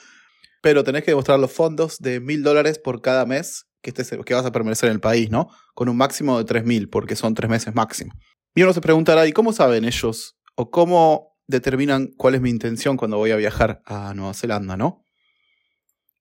Pero 0.62 0.84
tenés 0.84 1.04
que 1.04 1.12
demostrar 1.12 1.40
los 1.40 1.52
fondos 1.52 1.98
de 2.00 2.20
1000 2.20 2.44
dólares 2.44 2.80
por 2.80 3.02
cada 3.02 3.26
mes 3.26 3.66
que, 3.82 3.90
estés, 3.90 4.16
que 4.26 4.34
vas 4.34 4.46
a 4.46 4.52
permanecer 4.52 4.90
en 4.90 4.96
el 4.96 5.02
país, 5.02 5.30
¿no? 5.30 5.50
Con 5.74 5.90
un 5.90 5.98
máximo 5.98 6.38
de 6.38 6.46
3000, 6.46 6.90
porque 6.90 7.16
son 7.16 7.34
tres 7.34 7.50
meses 7.50 7.74
máximo. 7.74 8.14
Y 8.54 8.64
uno 8.64 8.74
se 8.74 8.82
preguntará, 8.82 9.26
¿y 9.28 9.32
cómo 9.32 9.54
saben 9.54 9.86
ellos? 9.86 10.38
¿O 10.56 10.70
cómo 10.70 11.32
determinan 11.48 12.08
cuál 12.18 12.36
es 12.36 12.42
mi 12.42 12.50
intención 12.50 12.98
cuando 12.98 13.18
voy 13.18 13.32
a 13.32 13.36
viajar 13.36 13.82
a 13.86 14.14
Nueva 14.14 14.34
Zelanda, 14.34 14.78
¿no? 14.78 15.04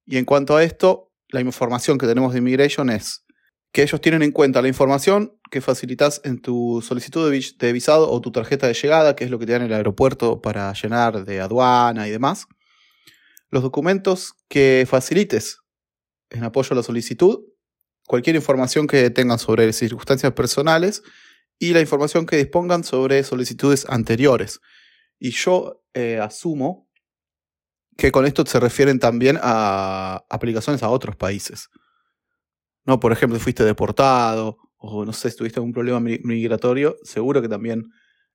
Y 0.06 0.16
en 0.16 0.24
cuanto 0.24 0.56
a 0.56 0.64
esto, 0.64 1.12
la 1.28 1.40
información 1.40 1.98
que 1.98 2.06
tenemos 2.06 2.32
de 2.32 2.38
Immigration 2.38 2.90
es 2.90 3.24
que 3.72 3.82
ellos 3.82 4.00
tienen 4.00 4.22
en 4.22 4.32
cuenta 4.32 4.62
la 4.62 4.68
información 4.68 5.38
que 5.50 5.60
facilitas 5.60 6.20
en 6.24 6.40
tu 6.40 6.82
solicitud 6.82 7.30
de, 7.30 7.72
visado 7.72 8.10
o 8.10 8.20
tu 8.20 8.32
tarjeta 8.32 8.66
de 8.66 8.74
llegada, 8.74 9.14
que 9.14 9.24
es 9.24 9.30
lo 9.30 9.38
que 9.38 9.46
te 9.46 9.52
dan 9.52 9.62
en 9.62 9.68
el 9.68 9.74
aeropuerto 9.74 10.40
para 10.40 10.72
llenar 10.72 11.24
de 11.24 11.40
aduana 11.40 12.08
y 12.08 12.10
demás. 12.10 12.46
Los 13.50 13.62
documentos 13.62 14.34
que 14.48 14.86
facilites 14.88 15.58
en 16.30 16.44
apoyo 16.44 16.72
a 16.72 16.76
la 16.76 16.82
solicitud, 16.82 17.40
cualquier 18.06 18.36
información 18.36 18.86
que 18.86 19.10
tengan 19.10 19.38
sobre 19.38 19.72
circunstancias 19.72 20.32
personales 20.32 21.02
y 21.58 21.72
la 21.72 21.80
información 21.80 22.26
que 22.26 22.36
dispongan 22.36 22.84
sobre 22.84 23.22
solicitudes 23.24 23.86
anteriores. 23.88 24.60
Y 25.18 25.30
yo 25.32 25.82
eh, 25.94 26.18
asumo 26.18 26.88
que 27.96 28.10
con 28.10 28.24
esto 28.24 28.46
se 28.46 28.58
refieren 28.58 28.98
también 28.98 29.38
a 29.42 30.24
aplicaciones 30.30 30.82
a 30.82 30.88
otros 30.88 31.16
países. 31.16 31.68
No, 32.86 32.98
por 32.98 33.12
ejemplo, 33.12 33.38
fuiste 33.38 33.64
deportado 33.64 34.56
o 34.78 35.04
no 35.04 35.12
sé, 35.12 35.30
si 35.30 35.36
tuviste 35.36 35.60
algún 35.60 35.74
problema 35.74 36.00
migratorio, 36.00 36.96
seguro 37.02 37.42
que 37.42 37.48
también 37.48 37.90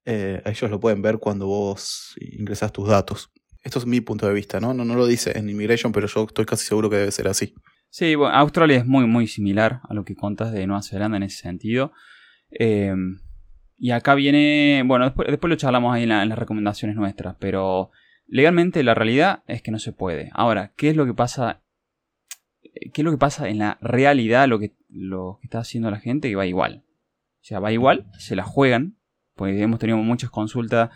eh, 0.05 0.41
ellos 0.45 0.69
lo 0.69 0.79
pueden 0.79 1.01
ver 1.01 1.17
cuando 1.17 1.48
vos 1.48 2.15
ingresas 2.22 2.72
tus 2.72 2.88
datos. 2.88 3.31
Esto 3.65 3.79
es 3.79 3.88
mi 3.88 4.00
punto 4.00 4.27
de 4.27 4.34
vista, 4.34 4.60
¿no? 4.60 4.75
¿no? 4.75 4.86
No 4.86 4.93
lo 4.93 5.07
dice 5.07 5.38
en 5.38 5.50
Immigration, 5.50 5.91
pero 5.91 6.05
yo 6.05 6.25
estoy 6.25 6.45
casi 6.45 6.67
seguro 6.67 6.88
que 6.88 6.98
debe 6.98 7.12
ser 7.12 7.27
así. 7.27 7.55
Sí, 7.89 8.13
bueno, 8.13 8.36
Australia 8.36 8.77
es 8.77 8.86
muy, 8.86 9.07
muy 9.07 9.25
similar 9.25 9.81
a 9.89 9.95
lo 9.95 10.05
que 10.05 10.15
contas 10.15 10.51
de 10.51 10.67
Nueva 10.67 10.84
Zelanda 10.84 11.17
en 11.17 11.24
ese 11.24 11.41
sentido. 11.41 11.91
Em, 12.51 13.22
y 13.75 13.89
acá 13.89 14.13
viene, 14.13 14.84
bueno, 14.86 15.05
después, 15.05 15.27
después 15.29 15.50
lo 15.50 15.55
charlamos 15.55 15.95
ahí 15.95 16.03
en, 16.03 16.10
las 16.10 16.38
recomendaciones 16.38 16.95
nuestras, 16.95 17.38
pero 17.39 17.89
legalmente 18.27 18.84
la 18.84 18.93
realidad 18.93 19.41
es 19.48 19.63
que 19.63 19.72
no 19.72 19.79
se 19.79 19.93
puede. 19.93 20.29
Ahora, 20.34 20.72
¿qué 20.77 20.91
es 20.91 20.95
lo 20.95 21.07
que 21.07 21.15
pasa 21.15 21.63
¿Qué 22.93 23.01
es 23.01 23.05
lo 23.05 23.12
que 23.12 23.17
pasa 23.17 23.50
en 23.50 23.60
la 23.60 23.77
realidad? 23.81 24.48
Lo 24.48 24.60
que, 24.60 24.75
lo 24.89 25.39
que 25.41 25.48
está 25.48 25.60
haciendo 25.60 25.89
la 25.89 26.00
gente 26.00 26.29
que 26.29 26.36
va 26.36 26.45
igual. 26.45 26.84
O 27.41 27.43
sea, 27.48 27.60
va 27.60 27.72
igual, 27.72 28.05
se 28.19 28.36
la 28.36 28.43
juegan, 28.43 28.98
porque 29.34 29.60
hemos 29.60 29.79
tenido 29.79 29.98
muchas 29.98 30.29
consultas 30.29 30.91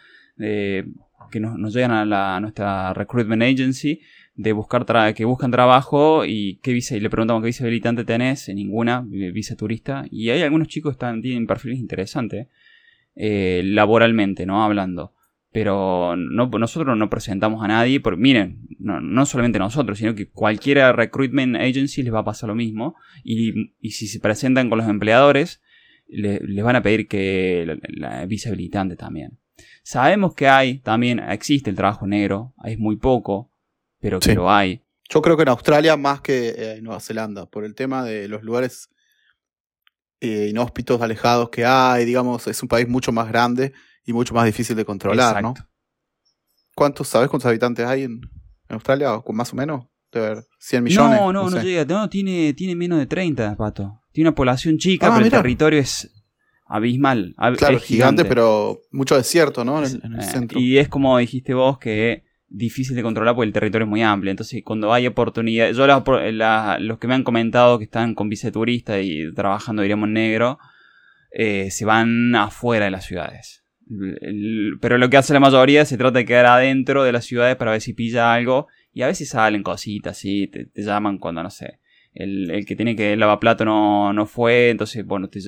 que 1.30 1.40
nos, 1.40 1.74
llegan 1.74 1.92
a, 1.92 2.06
la, 2.06 2.40
nuestra 2.40 2.94
recruitment 2.94 3.44
agency 3.44 4.02
de 4.36 4.54
buscar 4.54 4.86
que 5.14 5.26
buscan 5.26 5.52
trabajo 5.52 6.24
y 6.26 6.60
qué 6.62 6.72
visa 6.72 6.96
y 6.96 7.00
le 7.00 7.10
preguntamos 7.10 7.42
qué 7.42 7.48
visa 7.48 7.64
habilitante 7.64 8.06
tenés, 8.06 8.48
ninguna, 8.50 9.02
visa 9.02 9.56
turista. 9.56 10.06
Y 10.10 10.30
hay 10.30 10.42
algunos 10.42 10.68
chicos 10.68 10.92
que 10.92 10.96
están, 10.96 11.22
tienen 11.22 11.46
perfiles 11.46 11.80
interesantes, 11.80 12.48
eh, 13.16 13.62
laboralmente, 13.66 14.46
¿no? 14.46 14.64
Hablando 14.64 15.14
pero 15.52 16.16
no, 16.16 16.48
nosotros 16.48 16.98
no 16.98 17.10
presentamos 17.10 17.64
a 17.64 17.68
nadie, 17.68 18.00
porque 18.00 18.22
miren, 18.22 18.68
no, 18.78 19.26
solamente 19.26 19.58
nosotros, 19.60 19.98
sino 19.98 20.14
que 20.14 20.30
cualquier 20.30 20.78
recruitment 20.96 21.56
agency 21.56 22.04
les 22.04 22.14
va 22.14 22.20
a 22.20 22.26
pasar 22.26 22.50
lo 22.50 22.56
mismo, 22.56 22.96
y, 23.24 23.72
si 23.90 24.08
se 24.08 24.20
presentan 24.20 24.70
con 24.70 24.78
los 24.78 24.88
empleadores, 24.88 25.62
les 26.08 26.64
van 26.64 26.76
a 26.76 26.84
pedir 26.84 27.08
que 27.08 27.78
la, 27.90 28.26
visa 28.26 28.50
habilitante 28.50 28.96
también. 28.96 29.40
Sabemos 29.90 30.36
que 30.36 30.48
hay, 30.48 30.78
también 30.82 31.18
existe 31.18 31.72
el 31.72 31.76
trabajo 31.76 32.06
negro, 32.06 32.54
hay 32.60 32.78
muy 32.78 32.98
poco, 32.98 33.52
pero 34.00 34.20
que 34.20 34.36
lo 34.36 34.52
hay. 34.52 34.84
Yo 35.10 35.20
creo 35.24 35.36
que 35.36 35.42
en 35.42 35.50
Australia 35.50 35.98
más 35.98 36.22
que 36.22 36.50
eh, 36.50 36.76
en 36.76 36.84
Nueva 36.84 37.00
Zelanda, 37.00 37.48
por 37.48 37.66
el 37.66 37.74
tema 37.74 38.04
de 38.04 38.28
los 38.28 38.44
lugares 38.44 38.88
eh, 40.20 40.50
inhóspitos, 40.52 41.02
alejados 41.02 41.50
que 41.50 41.66
hay, 41.66 42.06
digamos, 42.06 42.46
es 42.46 42.62
un 42.62 42.70
país 42.70 42.88
mucho 42.88 43.12
más 43.12 43.30
grande 43.30 43.74
y 44.06 44.14
mucho 44.14 44.36
más 44.36 44.46
difícil 44.46 44.76
de 44.76 44.86
controlar, 44.86 45.42
¿no? 45.42 45.56
¿Cuántos, 46.76 47.08
sabes 47.08 47.28
cuántos 47.28 47.48
habitantes 47.48 47.84
hay 47.88 48.04
en, 48.04 48.22
Australia? 48.68 49.20
Más 49.34 49.54
o 49.54 49.56
menos. 49.56 49.88
De 50.12 50.20
ver, 50.20 50.46
100 50.60 50.84
millones. 50.84 51.20
No, 51.20 51.34
no, 51.34 51.50
no, 51.50 51.62
llega. 51.64 51.84
No, 51.86 52.08
tiene, 52.08 52.54
tiene 52.54 52.76
menos 52.76 53.00
de 53.00 53.08
30, 53.08 53.58
pato. 53.58 54.04
Tiene 54.12 54.30
una 54.30 54.36
población 54.36 54.78
chica, 54.78 55.08
ah, 55.08 55.14
pero 55.16 55.26
el 55.26 55.32
territorio 55.32 55.80
es 55.80 56.12
abismal. 56.70 57.36
Claro, 57.58 57.78
es 57.78 57.84
gigante, 57.84 58.24
pero 58.26 58.80
mucho 58.92 59.18
desierto, 59.18 59.66
¿no? 59.66 59.84
En, 59.84 60.14
el, 60.16 60.24
centro. 60.24 60.60
Y 60.60 60.78
es 60.78 60.88
como 60.88 61.18
dijiste 61.18 61.54
vos 61.54 61.78
que 61.80 62.24
difícil 62.48 62.96
de 62.96 63.04
controlar 63.04 63.36
porque 63.36 63.48
el 63.48 63.54
territorio 63.54 63.86
es 63.86 63.90
muy 63.90 64.02
amplio. 64.02 64.32
Entonces, 64.32 64.62
cuando 64.64 64.94
hay 64.94 65.08
oportunidad, 65.08 65.72
yo 65.72 65.86
los 65.88 67.00
que 67.00 67.08
me 67.08 67.14
han 67.16 67.24
comentado 67.24 67.78
que 67.78 67.84
están 67.84 68.16
con 68.16 68.30
viceturistas 68.30 69.02
y 69.04 69.34
trabajando, 69.34 69.82
diríamos, 69.82 70.10
negro, 70.10 70.60
eh, 71.32 71.70
se 71.72 71.86
van 71.86 72.34
afuera 72.36 72.86
de 72.86 72.92
las 72.92 73.06
ciudades 73.06 73.60
pero 74.80 74.98
lo 74.98 75.10
que 75.10 75.18
hace 75.18 75.34
la 75.34 75.40
mayoría 75.40 75.84
se 75.86 75.98
trata 75.98 76.20
de 76.20 76.26
quedar 76.26 76.46
adentro 76.46 77.04
de 77.04 77.12
las 77.12 77.26
ciudades 77.26 77.56
para 77.56 77.72
ver 77.72 77.82
si 77.82 77.94
pilla 77.94 78.34
algo. 78.34 78.68
Y 78.94 79.02
a 79.02 79.08
veces 79.08 79.30
salen 79.30 79.64
cositas, 79.64 80.18
sí, 80.18 80.48
te, 80.48 80.70
llaman 80.76 81.20
cuando, 81.20 81.44
no 81.44 81.50
sé, 81.50 81.80
el, 82.14 82.66
que 82.66 82.76
tiene 82.76 82.96
que 82.96 83.16
lavar 83.16 83.40
plato 83.40 83.64
no, 83.64 84.14
no 84.14 84.26
fue, 84.26 84.70
entonces, 84.70 85.06
bueno, 85.06 85.30
te... 85.30 85.40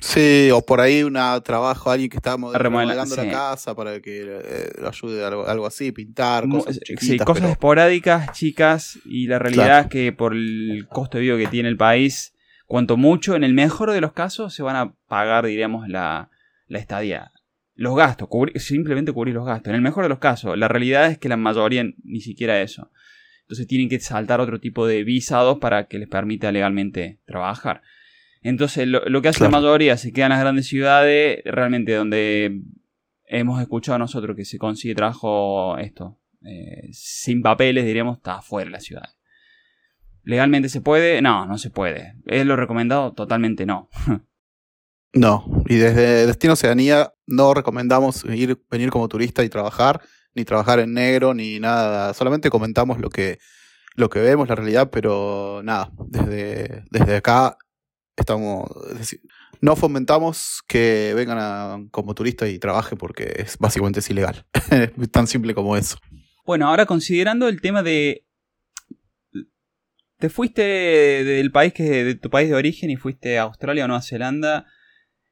Sí, 0.00 0.50
o 0.52 0.62
por 0.62 0.80
ahí 0.80 1.02
un 1.02 1.18
trabajo, 1.44 1.90
alguien 1.90 2.10
que 2.10 2.16
está 2.16 2.36
remodelando 2.54 3.16
la 3.16 3.30
casa 3.30 3.74
para 3.74 4.00
que 4.00 4.22
eh, 4.22 4.70
lo 4.80 4.88
ayude 4.88 5.24
algo, 5.24 5.46
algo 5.46 5.66
así, 5.66 5.92
pintar, 5.92 6.48
cosas 6.48 6.80
Sí, 6.98 7.18
cosas 7.18 7.50
esporádicas, 7.50 8.32
chicas, 8.32 8.98
y 9.04 9.26
la 9.26 9.38
realidad 9.38 9.80
es 9.80 9.86
que 9.86 10.12
por 10.12 10.34
el 10.34 10.86
costo 10.90 11.18
de 11.18 11.24
vida 11.24 11.36
que 11.38 11.46
tiene 11.46 11.68
el 11.68 11.76
país, 11.76 12.34
cuanto 12.66 12.96
mucho, 12.96 13.36
en 13.36 13.44
el 13.44 13.54
mejor 13.54 13.92
de 13.92 14.00
los 14.00 14.12
casos, 14.12 14.54
se 14.54 14.62
van 14.62 14.76
a 14.76 14.94
pagar, 15.08 15.46
diríamos, 15.46 15.88
la, 15.88 16.30
la 16.68 16.78
estadía 16.78 17.32
los 17.76 17.94
gastos, 17.94 18.28
simplemente 18.56 19.12
cubrir 19.12 19.34
los 19.34 19.46
gastos. 19.46 19.68
En 19.68 19.76
el 19.76 19.82
mejor 19.82 20.02
de 20.04 20.08
los 20.08 20.18
casos, 20.18 20.56
la 20.58 20.66
realidad 20.66 21.10
es 21.10 21.18
que 21.18 21.28
la 21.28 21.36
mayoría 21.36 21.84
ni 22.02 22.20
siquiera 22.20 22.60
eso. 22.62 22.90
Entonces 23.42 23.66
tienen 23.68 23.88
que 23.88 24.00
saltar 24.00 24.40
otro 24.40 24.58
tipo 24.58 24.86
de 24.86 25.04
visados 25.04 25.58
para 25.58 25.86
que 25.86 25.98
les 25.98 26.08
permita 26.08 26.50
legalmente 26.50 27.20
trabajar. 27.26 27.82
Entonces 28.48 28.86
lo, 28.86 29.22
que 29.22 29.28
hace 29.28 29.42
la 29.42 29.50
mayoría 29.50 29.96
se 29.96 30.12
quedan 30.12 30.30
en 30.30 30.36
las 30.36 30.40
grandes 30.44 30.66
ciudades, 30.68 31.40
realmente 31.44 31.94
donde 31.94 32.62
hemos 33.24 33.60
escuchado 33.60 33.98
nosotros 33.98 34.36
que 34.36 34.44
se 34.44 34.56
consigue 34.56 34.94
trabajo 34.94 35.76
esto, 35.78 36.20
eh, 36.44 36.88
sin 36.92 37.42
papeles, 37.42 37.84
diríamos, 37.84 38.18
está 38.18 38.36
afuera 38.36 38.66
de 38.66 38.70
la 38.70 38.80
ciudad. 38.80 39.08
¿Legalmente 40.22 40.68
se 40.68 40.80
puede? 40.80 41.20
No, 41.22 41.44
no 41.46 41.58
se 41.58 41.70
puede. 41.70 42.14
¿Es 42.24 42.46
lo 42.46 42.54
recomendado? 42.54 43.12
Totalmente 43.12 43.66
no. 43.66 43.88
No, 45.12 45.46
y 45.66 45.76
desde 45.76 46.26
Destino 46.26 46.52
Oceanía 46.52 47.14
no 47.26 47.54
recomendamos 47.54 48.22
ir, 48.26 48.60
venir 48.70 48.90
como 48.90 49.08
turista 49.08 49.44
y 49.44 49.48
trabajar, 49.48 50.02
ni 50.34 50.44
trabajar 50.44 50.78
en 50.78 50.92
negro, 50.92 51.32
ni 51.32 51.58
nada. 51.58 52.12
Solamente 52.12 52.50
comentamos 52.50 52.98
lo 52.98 53.08
que, 53.08 53.38
lo 53.94 54.10
que 54.10 54.20
vemos, 54.20 54.46
la 54.46 54.56
realidad, 54.56 54.90
pero 54.90 55.62
nada, 55.64 55.90
desde, 56.08 56.84
desde 56.90 57.16
acá 57.16 57.56
estamos. 58.16 58.68
no 59.60 59.76
fomentamos 59.76 60.62
que 60.66 61.12
vengan 61.14 61.88
como 61.88 62.14
turistas 62.14 62.50
y 62.50 62.58
trabajen 62.58 62.98
porque 62.98 63.32
es 63.36 63.58
básicamente 63.58 64.00
es 64.00 64.10
ilegal. 64.10 64.46
es 64.70 64.92
tan 65.10 65.26
simple 65.26 65.54
como 65.54 65.76
eso. 65.76 65.98
Bueno, 66.44 66.68
ahora 66.68 66.86
considerando 66.86 67.48
el 67.48 67.60
tema 67.60 67.82
de. 67.82 68.24
Te 70.18 70.30
fuiste 70.30 70.62
del 70.62 71.52
país 71.52 71.74
que 71.74 71.82
de 71.82 72.14
tu 72.14 72.30
país 72.30 72.48
de 72.48 72.54
origen 72.54 72.90
y 72.90 72.96
fuiste 72.96 73.38
a 73.38 73.42
Australia 73.42 73.84
o 73.84 73.88
Nueva 73.88 74.00
Zelanda 74.00 74.66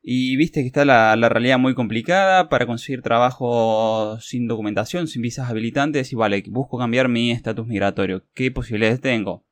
y 0.06 0.36
viste 0.36 0.60
que 0.60 0.66
está 0.66 0.84
la, 0.84 1.16
realidad 1.30 1.58
muy 1.58 1.74
complicada 1.74 2.50
para 2.50 2.66
conseguir 2.66 3.00
trabajo 3.00 4.18
sin 4.20 4.46
documentación, 4.46 5.08
sin 5.08 5.22
visas 5.22 5.48
habilitantes. 5.48 6.12
Y 6.12 6.16
vale, 6.16 6.44
busco 6.46 6.76
cambiar 6.76 7.08
mi 7.08 7.30
estatus 7.30 7.66
migratorio. 7.66 8.22
¿Qué 8.34 8.50
posibilidades 8.50 9.00
tengo? 9.00 9.46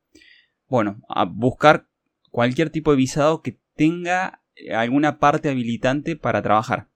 Bueno, 0.67 1.01
a 1.09 1.25
buscar 1.25 1.87
cualquier 2.33 2.71
tipo 2.71 2.89
de 2.89 2.97
visado 2.97 3.43
que 3.43 3.59
tenga 3.75 4.41
alguna 4.75 5.19
parte 5.19 5.49
habilitante 5.49 6.15
para 6.15 6.41
trabajar. 6.41 6.89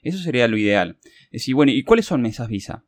Eso 0.00 0.16
sería 0.16 0.48
lo 0.48 0.56
ideal. 0.56 0.98
Decir, 1.30 1.54
bueno, 1.54 1.72
¿y 1.72 1.84
cuáles 1.84 2.06
son 2.06 2.24
esas 2.24 2.48
visas? 2.48 2.80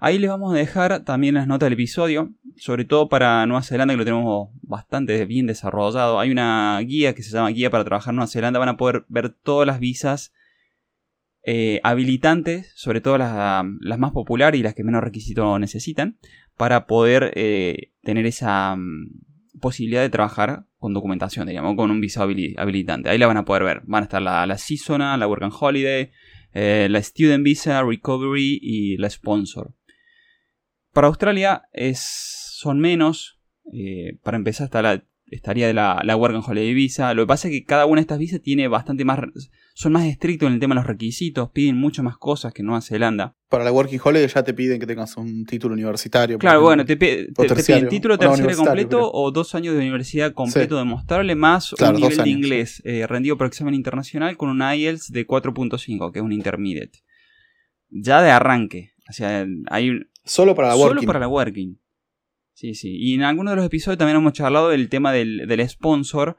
Ahí 0.00 0.18
les 0.18 0.30
vamos 0.30 0.52
a 0.52 0.56
dejar 0.56 1.04
también 1.04 1.36
las 1.36 1.46
notas 1.46 1.66
del 1.66 1.74
episodio, 1.74 2.34
sobre 2.56 2.84
todo 2.84 3.08
para 3.08 3.46
Nueva 3.46 3.62
Zelanda, 3.62 3.94
que 3.94 3.98
lo 3.98 4.04
tenemos 4.04 4.48
bastante 4.62 5.24
bien 5.26 5.46
desarrollado. 5.46 6.18
Hay 6.18 6.32
una 6.32 6.80
guía 6.80 7.14
que 7.14 7.22
se 7.22 7.30
llama 7.30 7.50
Guía 7.50 7.70
para 7.70 7.84
trabajar 7.84 8.10
en 8.10 8.16
Nueva 8.16 8.30
Zelanda. 8.30 8.58
Van 8.58 8.70
a 8.70 8.76
poder 8.76 9.04
ver 9.08 9.30
todas 9.30 9.66
las 9.66 9.78
visas 9.78 10.32
eh, 11.44 11.80
habilitantes, 11.84 12.72
sobre 12.74 13.00
todo 13.00 13.16
las, 13.16 13.64
más 13.98 14.10
populares 14.10 14.58
y 14.58 14.64
las 14.64 14.74
que 14.74 14.82
menos 14.82 15.04
requisitos 15.04 15.60
necesitan, 15.60 16.18
para 16.56 16.86
poder 16.86 17.32
eh, 17.36 17.92
tener 18.02 18.26
esa 18.26 18.74
mm, 18.74 19.27
posibilidad 19.58 20.02
de 20.02 20.10
trabajar 20.10 20.66
con 20.78 20.94
documentación, 20.94 21.46
digamos, 21.46 21.76
con 21.76 21.90
un 21.90 22.00
visa 22.00 22.22
habilitante. 22.22 23.10
Ahí 23.10 23.18
la 23.18 23.26
van 23.26 23.36
a 23.36 23.44
poder 23.44 23.64
ver. 23.64 23.82
Van 23.84 24.02
a 24.02 24.04
estar 24.04 24.22
la, 24.22 24.46
la 24.46 24.58
Seasonal, 24.58 25.20
la 25.20 25.26
Work 25.26 25.42
and 25.42 25.52
Holiday, 25.58 26.10
eh, 26.52 26.88
la 26.90 27.02
Student 27.02 27.44
Visa, 27.44 27.82
Recovery 27.82 28.58
y 28.62 28.96
la 28.96 29.10
Sponsor. 29.10 29.74
Para 30.92 31.08
Australia 31.08 31.62
es, 31.72 32.00
son 32.00 32.80
menos. 32.80 33.40
Eh, 33.72 34.18
para 34.22 34.36
empezar 34.36 34.66
está 34.66 34.80
la, 34.82 35.04
estaría 35.26 35.72
la, 35.72 36.00
la 36.04 36.16
Work 36.16 36.34
and 36.36 36.44
Holiday 36.46 36.74
Visa. 36.74 37.12
Lo 37.14 37.22
que 37.22 37.28
pasa 37.28 37.48
es 37.48 37.54
que 37.54 37.64
cada 37.64 37.86
una 37.86 37.96
de 37.96 38.02
estas 38.02 38.18
visas 38.18 38.40
tiene 38.40 38.68
bastante 38.68 39.04
más 39.04 39.18
son 39.78 39.92
más 39.92 40.06
estrictos 40.06 40.48
en 40.48 40.54
el 40.54 40.58
tema 40.58 40.74
de 40.74 40.80
los 40.80 40.88
requisitos, 40.88 41.50
piden 41.52 41.76
mucho 41.76 42.02
más 42.02 42.18
cosas 42.18 42.52
que 42.52 42.64
Nueva 42.64 42.80
Zelanda. 42.80 43.36
Para 43.48 43.62
la 43.62 43.70
Working 43.70 44.00
Holiday 44.02 44.26
ya 44.26 44.42
te 44.42 44.52
piden 44.52 44.80
que 44.80 44.88
tengas 44.88 45.16
un 45.16 45.46
título 45.46 45.74
universitario. 45.74 46.36
Claro, 46.36 46.62
bueno, 46.62 46.84
te, 46.84 46.96
piden 46.96 47.32
título 47.88 48.18
terciario 48.18 48.56
completo 48.56 49.08
o 49.12 49.30
dos 49.30 49.54
años 49.54 49.74
de 49.74 49.78
universidad 49.78 50.32
completo 50.32 50.78
demostrable 50.78 51.36
más 51.36 51.74
un 51.74 51.92
nivel 51.94 52.16
de 52.16 52.28
inglés 52.28 52.82
eh, 52.84 53.06
rendido 53.06 53.38
por 53.38 53.46
examen 53.46 53.72
internacional 53.72 54.36
con 54.36 54.48
un 54.48 54.60
IELTS 54.60 55.12
de 55.12 55.24
4.5, 55.24 56.10
que 56.10 56.18
es 56.18 56.24
un 56.24 56.32
intermediate. 56.32 56.98
Ya 57.88 58.20
de 58.20 58.32
arranque. 58.32 58.94
O 59.08 59.12
sea, 59.12 59.46
hay 59.70 59.92
Solo 60.24 60.56
para 60.56 60.66
la 60.66 60.74
Working. 60.74 60.96
Solo 60.96 61.06
para 61.06 61.20
la 61.20 61.28
Working. 61.28 61.78
Sí, 62.52 62.74
sí. 62.74 62.96
Y 62.98 63.14
en 63.14 63.22
algunos 63.22 63.52
de 63.52 63.56
los 63.58 63.66
episodios 63.66 63.96
también 63.96 64.16
hemos 64.16 64.32
charlado 64.32 64.70
del 64.70 64.88
tema 64.88 65.12
del, 65.12 65.46
del 65.46 65.68
sponsor 65.68 66.36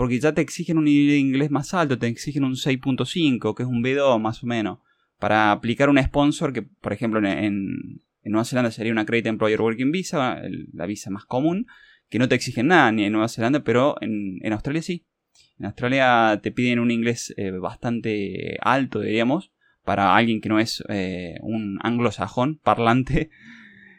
porque 0.00 0.18
ya 0.18 0.32
te 0.32 0.40
exigen 0.40 0.78
un 0.78 0.84
nivel 0.84 1.08
de 1.08 1.18
inglés 1.18 1.50
más 1.50 1.74
alto, 1.74 1.98
te 1.98 2.06
exigen 2.06 2.44
un 2.44 2.54
6.5, 2.54 3.54
que 3.54 3.64
es 3.64 3.68
un 3.68 3.84
B2 3.84 4.18
más 4.18 4.42
o 4.42 4.46
menos, 4.46 4.78
para 5.18 5.52
aplicar 5.52 5.90
un 5.90 6.02
sponsor 6.02 6.54
que, 6.54 6.62
por 6.62 6.94
ejemplo, 6.94 7.20
en, 7.22 8.00
Nueva 8.24 8.46
Zelanda 8.46 8.70
sería 8.70 8.92
una 8.92 9.04
Credit 9.04 9.26
Employer 9.26 9.60
Working 9.60 9.92
Visa, 9.92 10.40
la 10.72 10.86
visa 10.86 11.10
más 11.10 11.26
común, 11.26 11.66
que 12.08 12.18
no 12.18 12.30
te 12.30 12.34
exigen 12.34 12.68
nada 12.68 12.90
ni 12.92 13.04
en 13.04 13.12
Nueva 13.12 13.28
Zelanda, 13.28 13.62
pero 13.62 13.96
en, 14.00 14.50
Australia 14.50 14.80
sí. 14.80 15.04
En 15.58 15.66
Australia 15.66 16.40
te 16.42 16.50
piden 16.50 16.78
un 16.78 16.90
inglés 16.90 17.34
eh, 17.36 17.50
bastante 17.50 18.56
alto, 18.62 19.00
diríamos, 19.00 19.52
para 19.84 20.16
alguien 20.16 20.40
que 20.40 20.48
no 20.48 20.58
es 20.58 20.82
eh, 20.88 21.34
un 21.42 21.78
anglosajón 21.82 22.58
parlante. 22.64 23.28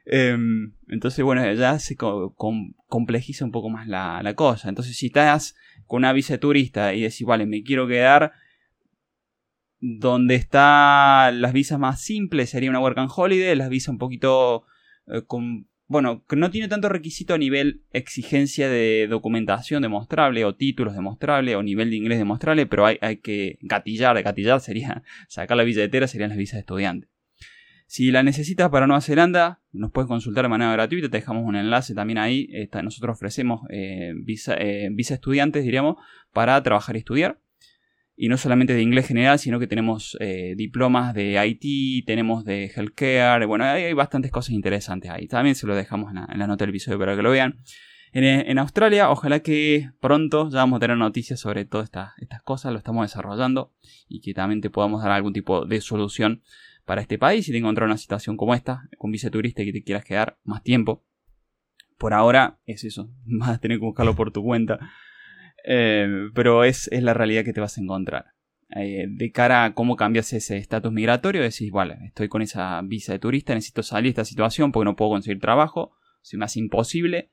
Em, 0.05 0.73
entonces, 0.87 1.23
bueno, 1.23 1.51
ya 1.53 1.79
se 1.79 1.95
complejiza 1.95 3.45
un 3.45 3.51
poco 3.51 3.69
más 3.69 3.87
la, 3.87 4.21
la, 4.23 4.33
cosa. 4.33 4.69
Entonces, 4.69 4.97
si 4.97 5.07
estás 5.07 5.55
con 5.85 5.99
una 5.99 6.13
visa 6.13 6.37
turista 6.37 6.93
y 6.93 7.01
decir, 7.01 7.27
vale, 7.27 7.45
me 7.45 7.63
quiero 7.63 7.87
quedar 7.87 8.33
donde 9.81 10.35
están 10.35 11.41
las 11.41 11.53
visas 11.53 11.79
más 11.79 12.01
simples, 12.01 12.51
sería 12.51 12.69
una 12.69 12.79
Work 12.79 12.99
and 12.99 13.09
Holiday, 13.13 13.55
las 13.55 13.69
visas 13.69 13.89
un 13.89 13.97
poquito 13.97 14.65
eh, 15.07 15.23
con... 15.25 15.67
Bueno, 15.87 16.23
no 16.29 16.51
tiene 16.51 16.69
tanto 16.69 16.87
requisito 16.87 17.33
a 17.33 17.37
nivel 17.37 17.83
exigencia 17.91 18.69
de 18.69 19.07
documentación 19.09 19.81
demostrable 19.81 20.45
o 20.45 20.55
títulos 20.55 20.93
demostrables 20.93 21.55
o 21.57 21.63
nivel 21.63 21.89
de 21.89 21.97
inglés 21.97 22.17
demostrable, 22.17 22.65
pero 22.65 22.85
hay, 22.85 22.97
hay 23.01 23.17
que 23.17 23.57
gatillar, 23.61 24.15
de 24.15 24.23
gatillar 24.23 24.61
sería 24.61 25.03
sacar 25.27 25.57
la 25.57 25.63
billetera, 25.63 26.07
serían 26.07 26.29
las 26.29 26.37
visas 26.37 26.53
de 26.53 26.59
estudiante. 26.61 27.10
Si 27.91 28.09
la 28.09 28.23
necesitas 28.23 28.69
para 28.69 28.87
Nueva 28.87 29.01
Zelanda, 29.01 29.59
nos 29.73 29.91
puedes 29.91 30.07
consultar 30.07 30.45
de 30.45 30.47
manera 30.47 30.71
gratuita, 30.71 31.09
te 31.09 31.17
dejamos 31.17 31.43
un 31.45 31.57
enlace 31.57 31.93
también 31.93 32.19
ahí. 32.19 32.47
nosotros 32.81 33.17
ofrecemos 33.17 33.63
eh, 33.69 34.13
visa, 34.15 34.55
eh, 34.57 34.87
visa, 34.93 35.15
estudiantes, 35.15 35.65
diríamos, 35.65 35.97
para 36.31 36.63
trabajar 36.63 36.95
y 36.95 36.99
estudiar. 36.99 37.41
Y 38.15 38.29
no 38.29 38.37
solamente 38.37 38.73
de 38.73 38.81
inglés 38.81 39.07
general, 39.07 39.39
sino 39.39 39.59
que 39.59 39.67
tenemos 39.67 40.15
eh, 40.21 40.53
diplomas 40.55 41.13
de 41.13 41.45
IT, 41.45 42.05
tenemos 42.05 42.45
de 42.45 42.71
healthcare, 42.73 43.45
bueno, 43.45 43.65
hay, 43.65 43.91
bastantes 43.91 44.31
cosas 44.31 44.51
interesantes 44.51 45.11
ahí. 45.11 45.27
También 45.27 45.55
se 45.55 45.67
lo 45.67 45.75
dejamos 45.75 46.13
en 46.13 46.39
la, 46.39 46.47
nota 46.47 46.63
del 46.63 46.69
episodio 46.69 46.97
para 46.97 47.17
que 47.17 47.23
lo 47.23 47.31
vean. 47.31 47.59
En, 48.13 48.57
Australia, 48.57 49.09
ojalá 49.09 49.41
que 49.41 49.91
pronto 49.99 50.49
ya 50.49 50.59
vamos 50.59 50.77
a 50.77 50.79
tener 50.79 50.95
noticias 50.95 51.41
sobre 51.41 51.65
todas 51.65 51.85
estas, 51.85 52.13
estas 52.19 52.41
cosas, 52.41 52.71
lo 52.71 52.77
estamos 52.77 53.03
desarrollando 53.03 53.73
y 54.07 54.21
que 54.21 54.33
también 54.33 54.61
te 54.61 54.69
podamos 54.69 55.03
dar 55.03 55.11
algún 55.11 55.33
tipo 55.33 55.65
de 55.65 55.81
solución 55.81 56.41
para 56.91 57.03
este 57.03 57.17
país 57.17 57.47
y 57.47 57.53
te 57.53 57.57
encontrar 57.57 57.87
una 57.87 57.95
situación 57.95 58.35
como 58.35 58.53
esta, 58.53 58.89
con 58.97 59.11
visa 59.11 59.29
turista 59.29 59.63
que 59.63 59.71
te 59.71 59.81
quieras 59.81 60.03
quedar 60.03 60.37
más 60.43 60.61
tiempo. 60.61 61.05
Por 61.97 62.13
ahora 62.13 62.59
es 62.65 62.83
eso, 62.83 63.09
vas 63.25 63.51
a 63.51 63.57
tener 63.59 63.77
que 63.79 63.85
buscarlo 63.85 64.13
por 64.13 64.33
tu 64.33 64.43
cuenta. 64.43 64.77
Eh, 65.63 66.05
pero 66.35 66.65
es, 66.65 66.89
es, 66.91 67.01
la 67.01 67.13
realidad 67.13 67.45
que 67.45 67.53
te 67.53 67.61
vas 67.61 67.77
a 67.77 67.81
encontrar. 67.81 68.33
Eh, 68.75 69.05
de 69.07 69.31
cara 69.31 69.63
a 69.63 69.73
cómo 69.73 69.95
cambias 69.95 70.33
ese 70.33 70.57
estatus 70.57 70.91
migratorio, 70.91 71.41
decís, 71.41 71.71
vale, 71.71 71.97
estoy 72.07 72.27
con 72.27 72.41
esa 72.41 72.81
visa 72.81 73.13
de 73.13 73.19
turista, 73.19 73.53
necesito 73.53 73.83
salir 73.83 74.07
de 74.13 74.21
esta 74.21 74.25
situación 74.25 74.73
porque 74.73 74.83
no 74.83 74.97
puedo 74.97 75.11
conseguir 75.11 75.39
trabajo, 75.39 75.95
se 76.21 76.35
me 76.35 76.43
hace 76.43 76.59
imposible. 76.59 77.31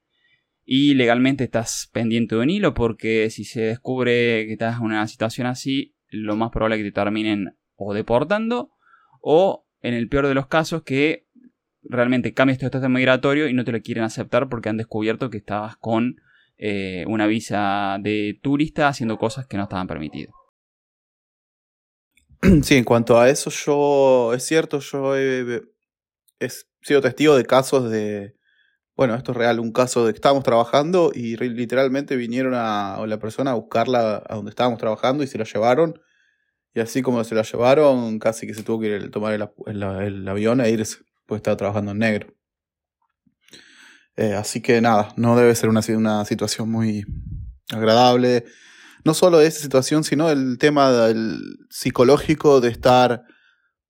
Y 0.65 0.95
legalmente 0.95 1.43
estás 1.43 1.91
pendiente 1.93 2.37
de 2.37 2.43
un 2.43 2.51
hilo 2.51 2.75
porque 2.75 3.29
si 3.31 3.43
se 3.43 3.63
descubre 3.63 4.47
que 4.47 4.53
estás 4.53 4.77
en 4.77 4.85
una 4.85 5.05
situación 5.09 5.49
así, 5.49 5.97
lo 6.11 6.37
más 6.37 6.53
probable 6.53 6.77
es 6.77 6.83
que 6.85 6.91
te 6.93 6.95
terminen 6.95 7.57
o 7.75 7.93
deportando 7.93 8.78
o 9.31 9.67
en 9.83 9.93
el 9.93 10.09
peor 10.09 10.27
de 10.27 10.33
los 10.33 10.47
casos 10.47 10.85
que 10.85 11.27
realmente 11.83 12.33
cambias 12.33 12.59
tu 12.59 12.65
estatus 12.65 12.89
migratorio 12.89 13.47
y 13.47 13.53
no 13.53 13.63
te 13.63 13.73
lo 13.73 13.83
quieren 13.83 14.05
aceptar 14.05 14.49
porque 14.49 14.71
han 14.71 14.79
descubierto 14.79 15.29
que 15.29 15.37
estabas 15.37 15.77
con 15.77 16.17
eh, 16.57 17.05
una 17.07 17.27
visa 17.27 17.99
de 18.01 18.41
turista 18.43 18.89
haciendo 18.89 19.19
cosas 19.19 19.47
que 19.47 19.59
no 19.59 19.65
estaban 19.65 19.87
permitidas. 19.87 20.33
Sí, 22.63 22.77
en 22.77 22.85
cuanto 22.85 23.21
a 23.21 23.29
eso, 23.29 23.51
yo 23.51 24.33
es 24.33 24.47
cierto, 24.47 24.79
yo 24.81 25.15
he, 25.15 25.61
sido 26.81 27.03
testigo 27.03 27.37
de 27.37 27.45
casos 27.45 27.91
de, 27.91 28.35
bueno, 28.97 29.15
esto 29.15 29.33
es 29.33 29.37
real, 29.37 29.61
un 29.61 29.73
caso 29.73 30.07
de 30.07 30.15
que 30.15 30.17
estábamos 30.17 30.45
trabajando 30.45 31.13
y 31.15 31.37
literalmente 31.37 32.17
vinieron 32.17 32.55
a, 32.57 33.05
la 33.07 33.19
persona 33.19 33.51
a 33.51 33.55
buscarla 33.55 34.23
a 34.27 34.37
donde 34.37 34.49
estábamos 34.49 34.79
trabajando 34.79 35.23
y 35.23 35.27
se 35.27 35.37
la 35.37 35.45
llevaron 35.45 36.01
y 36.75 36.81
así 36.81 37.03
como 37.03 37.23
se 37.25 37.35
la 37.35 37.43
llevaron, 37.43 38.19
casi 38.19 38.47
que 38.47 38.55
se 38.55 38.63
tuvo 38.63 38.81
que 38.81 38.87
ir, 38.89 39.11
tomar 39.11 39.35
el, 39.35 40.29
avión 40.29 40.61
e 40.61 40.71
irse, 40.71 40.99
pues 41.27 41.39
estaba 41.39 41.57
trabajando 41.57 41.93
en 41.93 41.99
negro. 41.99 42.35
Eh, 44.17 44.35
así 44.35 44.61
que 44.61 44.81
nada, 44.81 45.13
no 45.17 45.37
debe 45.37 45.55
ser 45.55 45.69
una, 45.69 45.81
una 45.89 46.25
situación 46.25 46.71
muy 46.71 47.05
agradable. 47.71 48.45
No 49.05 49.15
solo 49.15 49.41
esa 49.41 49.61
situación, 49.61 50.05
sino 50.05 50.31
el 50.31 50.59
tema 50.59 50.91
del 50.91 51.41
psicológico 51.71 52.61
de 52.61 52.71
estar 52.71 53.25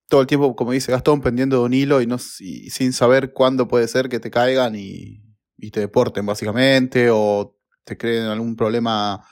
todo 0.08 0.20
el 0.20 0.26
tiempo, 0.26 0.54
como 0.54 0.72
dice 0.72 0.92
Gastón, 0.92 1.20
pendiendo 1.20 1.58
de 1.58 1.62
un 1.64 1.74
hilo 1.74 2.00
y, 2.00 2.06
no, 2.06 2.18
sin 2.18 2.92
saber 2.92 3.32
cuándo 3.32 3.68
puede 3.68 3.88
ser 3.88 4.08
que 4.08 4.20
te 4.20 4.30
caigan 4.30 4.74
y, 4.76 5.22
y 5.56 5.70
te 5.70 5.80
deporten, 5.80 6.24
básicamente, 6.24 7.08
o 7.10 7.58
te 7.84 7.96
creen 7.96 8.24
algún 8.24 8.56
problema 8.56 9.22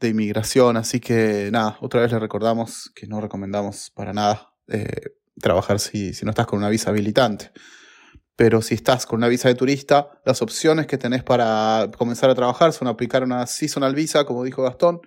de 0.00 0.08
inmigración. 0.08 0.76
Así 0.76 1.00
que 1.00 1.50
nada, 1.52 1.78
otra 1.80 2.00
vez 2.00 2.12
le 2.12 2.18
recordamos 2.18 2.90
que 2.94 3.06
no 3.06 3.20
recomendamos 3.20 3.90
para 3.94 4.12
nada 4.12 4.52
eh, 4.68 5.14
trabajar 5.40 5.80
si, 5.80 6.14
si 6.14 6.24
no 6.24 6.30
estás 6.30 6.46
con 6.46 6.58
una 6.58 6.68
visa 6.68 6.90
habilitante. 6.90 7.50
Pero 8.36 8.62
si 8.62 8.74
estás 8.74 9.04
con 9.04 9.18
una 9.18 9.28
visa 9.28 9.48
de 9.48 9.56
turista, 9.56 10.20
las 10.24 10.42
opciones 10.42 10.86
que 10.86 10.96
tenés 10.96 11.24
para 11.24 11.90
comenzar 11.98 12.30
a 12.30 12.36
trabajar 12.36 12.72
son 12.72 12.86
aplicar 12.86 13.24
una 13.24 13.44
seasonal 13.46 13.96
visa, 13.96 14.24
como 14.24 14.44
dijo 14.44 14.62
Gastón, 14.62 15.00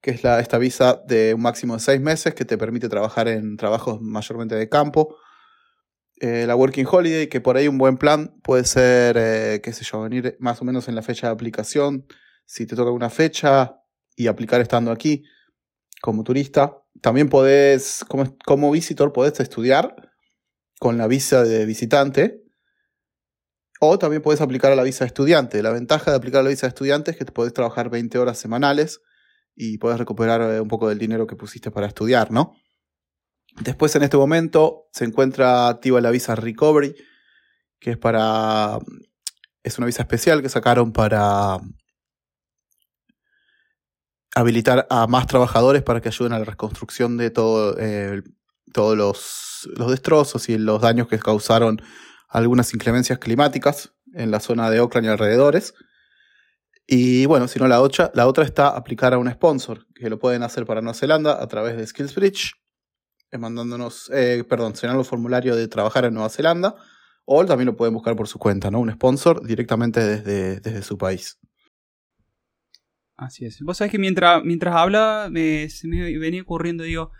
que 0.00 0.10
es 0.10 0.24
esta 0.24 0.58
visa 0.58 1.00
de 1.06 1.32
un 1.32 1.42
máximo 1.42 1.74
de 1.74 1.80
seis 1.80 2.00
meses 2.00 2.34
que 2.34 2.44
te 2.44 2.58
permite 2.58 2.88
trabajar 2.88 3.28
en 3.28 3.56
trabajos 3.56 4.00
mayormente 4.00 4.56
de 4.56 4.68
campo. 4.68 5.16
Eh, 6.20 6.44
la 6.46 6.56
Working 6.56 6.86
Holiday, 6.90 7.28
que 7.28 7.40
por 7.40 7.56
ahí 7.56 7.68
un 7.68 7.78
buen 7.78 7.98
plan 7.98 8.34
puede 8.42 8.64
ser, 8.64 9.16
eh, 9.16 9.60
qué 9.62 9.72
sé 9.72 9.84
yo, 9.84 10.02
venir 10.02 10.36
más 10.40 10.60
o 10.60 10.64
menos 10.64 10.88
en 10.88 10.96
la 10.96 11.02
fecha 11.02 11.28
de 11.28 11.34
aplicación. 11.34 12.04
Si 12.46 12.66
te 12.66 12.74
toca 12.74 12.90
una 12.90 13.10
fecha, 13.10 13.81
y 14.16 14.26
aplicar 14.26 14.60
estando 14.60 14.90
aquí 14.90 15.24
como 16.00 16.24
turista. 16.24 16.78
También 17.00 17.28
podés, 17.28 18.04
como, 18.08 18.36
como 18.44 18.70
visitor, 18.70 19.12
podés 19.12 19.40
estudiar 19.40 20.12
con 20.78 20.98
la 20.98 21.06
visa 21.06 21.44
de 21.44 21.64
visitante. 21.64 22.42
O 23.80 23.98
también 23.98 24.22
puedes 24.22 24.40
aplicar 24.40 24.70
a 24.72 24.76
la 24.76 24.82
visa 24.82 25.04
de 25.04 25.08
estudiante. 25.08 25.62
La 25.62 25.70
ventaja 25.70 26.10
de 26.10 26.16
aplicar 26.16 26.44
la 26.44 26.50
visa 26.50 26.66
de 26.66 26.70
estudiante 26.70 27.10
es 27.10 27.16
que 27.16 27.24
te 27.24 27.32
podés 27.32 27.52
trabajar 27.52 27.90
20 27.90 28.18
horas 28.18 28.38
semanales 28.38 29.00
y 29.54 29.78
puedes 29.78 29.98
recuperar 29.98 30.40
eh, 30.42 30.60
un 30.60 30.68
poco 30.68 30.88
del 30.88 30.98
dinero 30.98 31.26
que 31.26 31.36
pusiste 31.36 31.70
para 31.70 31.86
estudiar, 31.86 32.30
¿no? 32.30 32.54
Después, 33.60 33.94
en 33.96 34.02
este 34.02 34.16
momento, 34.16 34.88
se 34.92 35.04
encuentra 35.04 35.68
activa 35.68 36.00
la 36.00 36.10
visa 36.10 36.34
Recovery, 36.34 36.94
que 37.78 37.90
es 37.92 37.98
para. 37.98 38.78
Es 39.62 39.78
una 39.78 39.86
visa 39.86 40.02
especial 40.02 40.42
que 40.42 40.48
sacaron 40.48 40.92
para 40.92 41.58
habilitar 44.34 44.86
a 44.90 45.06
más 45.06 45.26
trabajadores 45.26 45.82
para 45.82 46.00
que 46.00 46.08
ayuden 46.08 46.32
a 46.32 46.38
la 46.38 46.44
reconstrucción 46.44 47.16
de 47.16 47.30
todo, 47.30 47.76
eh, 47.78 48.22
todos 48.72 48.96
los, 48.96 49.88
destrozos 49.88 50.48
y 50.48 50.58
los 50.58 50.80
daños 50.80 51.08
que 51.08 51.18
causaron 51.18 51.80
algunas 52.28 52.72
inclemencias 52.74 53.18
climáticas 53.18 53.92
en 54.14 54.30
la 54.30 54.40
zona 54.40 54.70
de 54.70 54.80
Oakland 54.80 55.06
y 55.06 55.10
alrededores. 55.10 55.74
Y 56.86 57.26
bueno, 57.26 57.46
si 57.46 57.58
no, 57.58 57.68
la 57.68 57.80
otra, 57.80 58.10
la 58.14 58.26
otra 58.26 58.44
está 58.44 58.68
aplicar 58.68 59.14
a 59.14 59.18
un 59.18 59.30
sponsor, 59.30 59.86
que 59.94 60.10
lo 60.10 60.18
pueden 60.18 60.42
hacer 60.42 60.66
para 60.66 60.80
Nueva 60.80 60.94
Zelanda 60.94 61.40
a 61.40 61.46
través 61.46 61.76
de 61.76 61.86
SkillsBridge, 61.86 62.54
eh, 63.30 63.38
mandándonos, 63.38 64.10
eh, 64.12 64.44
perdón, 64.48 64.74
llenar 64.74 64.98
el 64.98 65.04
formulario 65.04 65.54
de 65.54 65.68
trabajar 65.68 66.06
en 66.06 66.14
Nueva 66.14 66.28
Zelanda, 66.28 66.74
o 67.24 67.44
también 67.46 67.66
lo 67.66 67.76
pueden 67.76 67.94
buscar 67.94 68.16
por 68.16 68.26
su 68.26 68.38
cuenta, 68.38 68.70
¿no? 68.70 68.80
Un 68.80 68.90
sponsor 68.92 69.46
directamente 69.46 70.00
desde, 70.00 70.60
desde 70.60 70.82
su 70.82 70.98
país. 70.98 71.38
Así 73.24 73.44
es. 73.44 73.60
Vos 73.62 73.78
sabés 73.78 73.92
que 73.92 73.98
mientras, 73.98 74.42
mientras 74.44 74.74
habla, 74.74 75.30
se 75.68 75.88
me 75.88 76.18
venía 76.18 76.42
ocurriendo, 76.42 76.84
digo, 76.84 77.12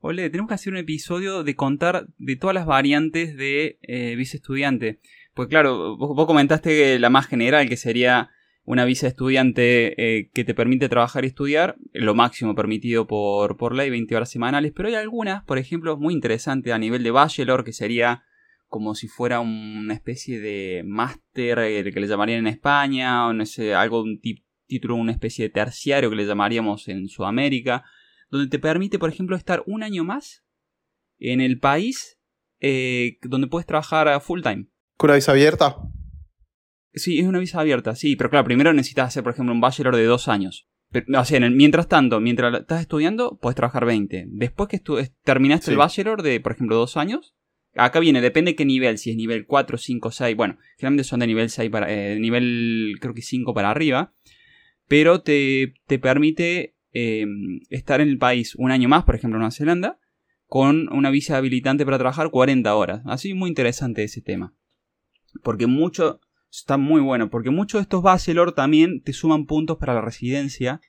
ole, 0.00 0.30
tenemos 0.30 0.48
que 0.48 0.54
hacer 0.54 0.72
un 0.72 0.78
episodio 0.78 1.42
de 1.42 1.56
contar 1.56 2.06
de 2.18 2.36
todas 2.36 2.54
las 2.54 2.66
variantes 2.66 3.36
de 3.36 3.78
eh, 3.82 4.14
vice 4.16 4.36
estudiante. 4.36 5.00
Pues 5.34 5.48
claro, 5.48 5.96
vos, 5.96 6.26
comentaste 6.26 6.98
la 6.98 7.10
más 7.10 7.26
general, 7.26 7.68
que 7.68 7.76
sería 7.76 8.30
una 8.64 8.84
visa 8.84 9.08
estudiante 9.08 10.18
eh, 10.18 10.30
que 10.32 10.44
te 10.44 10.54
permite 10.54 10.88
trabajar 10.88 11.24
y 11.24 11.28
estudiar, 11.28 11.76
lo 11.92 12.14
máximo 12.14 12.54
permitido 12.54 13.06
por, 13.06 13.56
por 13.56 13.74
ley, 13.74 13.90
20 13.90 14.14
horas 14.14 14.30
semanales, 14.30 14.72
pero 14.76 14.88
hay 14.88 14.94
algunas, 14.94 15.42
por 15.44 15.58
ejemplo, 15.58 15.96
muy 15.96 16.14
interesantes 16.14 16.72
a 16.72 16.78
nivel 16.78 17.02
de 17.02 17.10
bachelor, 17.10 17.64
que 17.64 17.72
sería 17.72 18.24
como 18.68 18.94
si 18.94 19.08
fuera 19.08 19.40
una 19.40 19.94
especie 19.94 20.38
de 20.40 20.82
máster 20.84 21.58
eh, 21.60 21.90
que 21.90 22.00
le 22.00 22.06
llamarían 22.06 22.40
en 22.40 22.48
España, 22.48 23.26
o 23.26 23.32
no 23.32 23.46
sé, 23.46 23.74
algo, 23.74 24.02
un 24.02 24.20
título, 24.68 24.94
una 24.94 25.12
especie 25.12 25.46
de 25.46 25.50
terciario 25.50 26.10
que 26.10 26.16
le 26.16 26.26
llamaríamos 26.26 26.86
en 26.88 27.08
Sudamérica, 27.08 27.84
donde 28.30 28.48
te 28.48 28.58
permite, 28.58 28.98
por 28.98 29.10
ejemplo, 29.10 29.36
estar 29.36 29.62
un 29.66 29.82
año 29.82 30.04
más 30.04 30.44
en 31.18 31.40
el 31.40 31.58
país 31.58 32.20
eh, 32.60 33.18
donde 33.22 33.46
puedes 33.48 33.66
trabajar 33.66 34.20
full 34.20 34.42
time. 34.42 34.66
¿Con 34.96 35.10
una 35.10 35.16
visa 35.16 35.32
abierta? 35.32 35.76
Sí, 36.94 37.18
es 37.18 37.26
una 37.26 37.38
visa 37.38 37.60
abierta, 37.60 37.94
sí, 37.94 38.16
pero 38.16 38.30
claro, 38.30 38.44
primero 38.44 38.72
necesitas 38.72 39.08
hacer, 39.08 39.22
por 39.22 39.32
ejemplo, 39.32 39.54
un 39.54 39.60
bachelor 39.60 39.94
de 39.96 40.04
dos 40.04 40.28
años. 40.28 40.68
o 40.92 41.24
sea, 41.24 41.50
mientras 41.50 41.88
tanto, 41.88 42.20
mientras 42.20 42.60
estás 42.60 42.80
estudiando, 42.80 43.38
puedes 43.40 43.56
trabajar 43.56 43.84
20. 43.84 44.26
Después 44.28 44.68
que 44.68 44.80
terminaste 45.22 45.70
el 45.70 45.76
bachelor 45.76 46.22
de, 46.22 46.40
por 46.40 46.52
ejemplo, 46.52 46.76
dos 46.76 46.96
años, 46.96 47.36
acá 47.74 48.00
viene, 48.00 48.20
depende 48.20 48.52
de 48.52 48.56
qué 48.56 48.64
nivel, 48.64 48.98
si 48.98 49.10
es 49.10 49.16
nivel 49.16 49.46
4, 49.46 49.78
5, 49.78 50.10
6, 50.10 50.36
bueno, 50.36 50.58
generalmente 50.76 51.04
son 51.04 51.20
de 51.20 51.26
nivel 51.26 51.50
6 51.50 51.70
para, 51.70 51.92
eh, 51.92 52.18
nivel 52.18 52.96
creo 53.00 53.14
que 53.14 53.22
5 53.22 53.54
para 53.54 53.70
arriba, 53.70 54.14
pero 54.88 55.20
te, 55.20 55.74
te 55.86 55.98
permite 55.98 56.74
em, 56.92 57.60
estar 57.68 58.00
en 58.00 58.08
el 58.08 58.18
país 58.18 58.54
un 58.56 58.70
año 58.70 58.88
más, 58.88 59.04
por 59.04 59.14
ejemplo, 59.14 59.36
en 59.36 59.40
Nueva 59.40 59.52
Zelanda, 59.52 60.00
con 60.46 60.90
una 60.92 61.10
visa 61.10 61.36
habilitante 61.36 61.84
para 61.84 61.98
trabajar 61.98 62.30
40 62.30 62.74
horas. 62.74 63.02
Así 63.04 63.34
muy 63.34 63.50
interesante 63.50 64.02
ese 64.02 64.22
tema. 64.22 64.54
Porque 65.42 65.66
mucho, 65.66 66.20
está 66.50 66.78
muy 66.78 67.02
bueno, 67.02 67.28
porque 67.28 67.50
muchos 67.50 67.80
de 67.80 67.82
estos 67.82 68.02
bachelor 68.02 68.52
también 68.52 69.02
te 69.02 69.12
suman 69.12 69.44
puntos 69.44 69.76
para 69.76 69.94
la 69.94 70.00
residencia. 70.00 70.80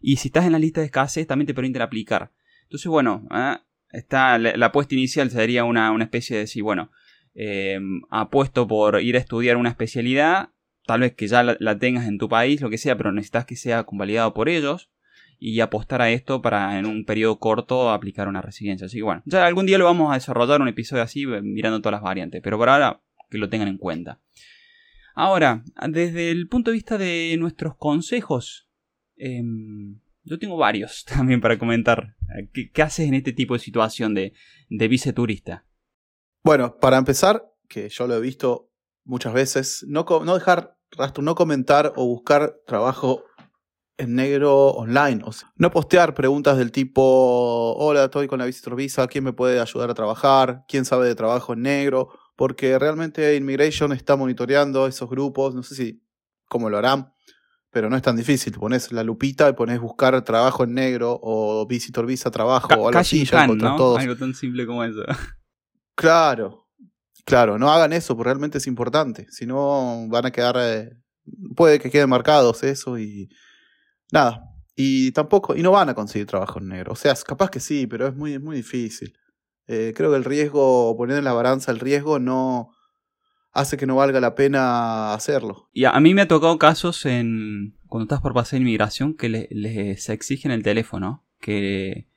Y 0.00 0.16
si 0.16 0.28
estás 0.28 0.46
en 0.46 0.52
la 0.52 0.60
lista 0.60 0.80
de 0.80 0.86
escasez, 0.86 1.26
también 1.26 1.48
te 1.48 1.54
permiten 1.54 1.82
aplicar. 1.82 2.32
Entonces, 2.62 2.86
bueno, 2.86 3.26
¿eh? 3.34 3.56
está, 3.90 4.38
la, 4.38 4.66
apuesta 4.66 4.94
inicial 4.94 5.30
sería 5.30 5.64
una, 5.64 5.92
especie 6.00 6.36
de 6.36 6.42
decir, 6.42 6.62
bueno, 6.62 6.92
eh, 7.34 7.80
apuesto 8.10 8.68
por 8.68 9.02
ir 9.02 9.16
a 9.16 9.18
estudiar 9.18 9.56
una 9.56 9.70
especialidad, 9.70 10.50
tal 10.88 11.00
vez 11.00 11.14
que 11.14 11.28
ya 11.28 11.42
la, 11.42 11.78
tengas 11.78 12.08
en 12.08 12.16
tu 12.16 12.30
país, 12.30 12.62
lo 12.62 12.70
que 12.70 12.78
sea, 12.78 12.96
pero 12.96 13.12
necesitas 13.12 13.44
que 13.44 13.56
sea 13.56 13.84
convalidado 13.84 14.32
por 14.32 14.48
ellos. 14.48 14.88
Y 15.38 15.60
apostar 15.60 16.00
a 16.00 16.10
esto 16.10 16.40
para 16.40 16.78
en 16.78 16.86
un 16.86 17.04
periodo 17.04 17.38
corto 17.38 17.90
aplicar 17.90 18.26
una 18.26 18.40
residencia. 18.40 18.86
Así 18.86 18.96
que 18.96 19.02
bueno, 19.02 19.22
ya 19.26 19.46
algún 19.46 19.66
día 19.66 19.76
lo 19.76 19.84
vamos 19.84 20.10
a 20.10 20.14
desarrollar 20.14 20.62
un 20.62 20.66
episodio 20.66 21.02
así, 21.02 21.26
mirando 21.26 21.80
todas 21.80 21.92
las 21.92 22.02
variantes. 22.02 22.40
Pero 22.42 22.56
por 22.56 22.70
ahora 22.70 23.02
que 23.30 23.36
lo 23.36 23.50
tengan 23.50 23.68
en 23.68 23.76
cuenta. 23.76 24.18
Ahora, 25.14 25.62
desde 25.90 26.30
el 26.30 26.48
punto 26.48 26.70
de 26.70 26.76
vista 26.76 26.96
de 26.96 27.36
nuestros 27.38 27.76
consejos, 27.76 28.68
em, 29.16 30.00
yo 30.24 30.38
tengo 30.38 30.56
varios 30.56 31.04
también 31.04 31.42
para 31.42 31.58
comentar. 31.58 32.16
¿Qué, 32.52 32.82
haces 32.82 33.06
en 33.06 33.14
este 33.14 33.34
tipo 33.34 33.52
de 33.52 33.60
situación 33.60 34.14
de, 34.14 34.32
de 34.70 34.88
vice 34.88 35.12
turista? 35.12 35.66
Bueno, 36.42 36.78
para 36.78 36.96
empezar, 36.96 37.44
que 37.68 37.90
yo 37.90 38.06
lo 38.06 38.16
he 38.16 38.20
visto 38.20 38.72
muchas 39.04 39.34
veces, 39.34 39.84
no 39.86 40.04
dejar 40.34 40.77
rastro, 40.92 41.22
no 41.22 41.34
comentar 41.34 41.92
o 41.96 42.06
buscar 42.06 42.56
trabajo 42.66 43.24
en 43.96 44.14
negro 44.14 44.68
online. 44.68 45.22
O 45.24 45.32
sea, 45.32 45.52
no 45.56 45.70
postear 45.70 46.14
preguntas 46.14 46.56
del 46.56 46.72
tipo, 46.72 47.74
hola, 47.76 48.04
estoy 48.04 48.28
con 48.28 48.38
la 48.38 48.46
Visitor 48.46 48.76
Visa, 48.76 49.06
¿quién 49.08 49.24
me 49.24 49.32
puede 49.32 49.60
ayudar 49.60 49.90
a 49.90 49.94
trabajar? 49.94 50.64
¿Quién 50.68 50.84
sabe 50.84 51.06
de 51.06 51.14
trabajo 51.14 51.52
en 51.52 51.62
negro? 51.62 52.10
porque 52.38 52.78
realmente 52.78 53.34
Immigration 53.34 53.92
está 53.92 54.14
monitoreando 54.14 54.86
esos 54.86 55.10
grupos, 55.10 55.56
no 55.56 55.64
sé 55.64 55.74
si 55.74 56.04
cómo 56.44 56.70
lo 56.70 56.78
harán, 56.78 57.12
pero 57.68 57.90
no 57.90 57.96
es 57.96 58.02
tan 58.02 58.14
difícil. 58.14 58.52
Pones 58.52 58.92
la 58.92 59.02
lupita 59.02 59.48
y 59.48 59.54
pones 59.54 59.80
buscar 59.80 60.22
trabajo 60.22 60.62
en 60.62 60.72
negro 60.72 61.18
o 61.20 61.66
visitor 61.66 62.06
visa 62.06 62.30
trabajo 62.30 62.68
o 62.68 62.86
algo 62.86 63.00
así, 63.00 63.24
ya 63.24 63.44
¿no? 63.44 63.74
todos. 63.74 63.98
Algo 63.98 64.16
tan 64.16 64.34
simple 64.34 64.66
como 64.66 64.84
eso. 64.84 65.02
Claro, 65.96 66.67
claro, 67.28 67.58
no 67.58 67.70
hagan 67.70 67.92
eso, 67.92 68.16
porque 68.16 68.30
realmente 68.30 68.58
es 68.58 68.66
importante. 68.66 69.26
Si 69.30 69.46
no, 69.46 70.08
van 70.08 70.26
a 70.26 70.30
quedar. 70.30 70.56
Eh, 70.58 70.96
puede 71.54 71.78
que 71.78 71.90
queden 71.90 72.08
marcados 72.08 72.64
eso 72.64 72.98
y. 72.98 73.28
Nada. 74.10 74.42
Y 74.74 75.12
tampoco. 75.12 75.54
Y 75.54 75.62
no 75.62 75.72
van 75.72 75.90
a 75.90 75.94
conseguir 75.94 76.26
trabajo 76.26 76.58
en 76.58 76.68
negro. 76.68 76.92
O 76.92 76.96
sea, 76.96 77.14
capaz 77.26 77.50
que 77.50 77.60
sí, 77.60 77.86
pero 77.86 78.08
es 78.08 78.16
muy, 78.16 78.32
es 78.32 78.40
muy 78.40 78.56
difícil. 78.56 79.12
Eh, 79.66 79.92
creo 79.94 80.10
que 80.10 80.16
el 80.16 80.24
riesgo, 80.24 80.96
poner 80.96 81.18
en 81.18 81.24
la 81.24 81.34
balanza 81.34 81.70
el 81.70 81.80
riesgo, 81.80 82.18
no 82.18 82.70
hace 83.52 83.76
que 83.76 83.86
no 83.86 83.96
valga 83.96 84.20
la 84.20 84.34
pena 84.34 85.12
hacerlo. 85.12 85.68
Y 85.72 85.84
a 85.84 86.00
mí 86.00 86.14
me 86.14 86.22
ha 86.22 86.28
tocado 86.28 86.58
casos 86.58 87.04
en 87.04 87.76
cuando 87.86 88.04
estás 88.04 88.22
por 88.22 88.32
pasar 88.32 88.60
inmigración 88.60 89.14
que 89.14 89.28
les 89.28 90.08
exigen 90.08 90.52
el 90.52 90.62
teléfono, 90.62 91.26
que, 91.40 92.08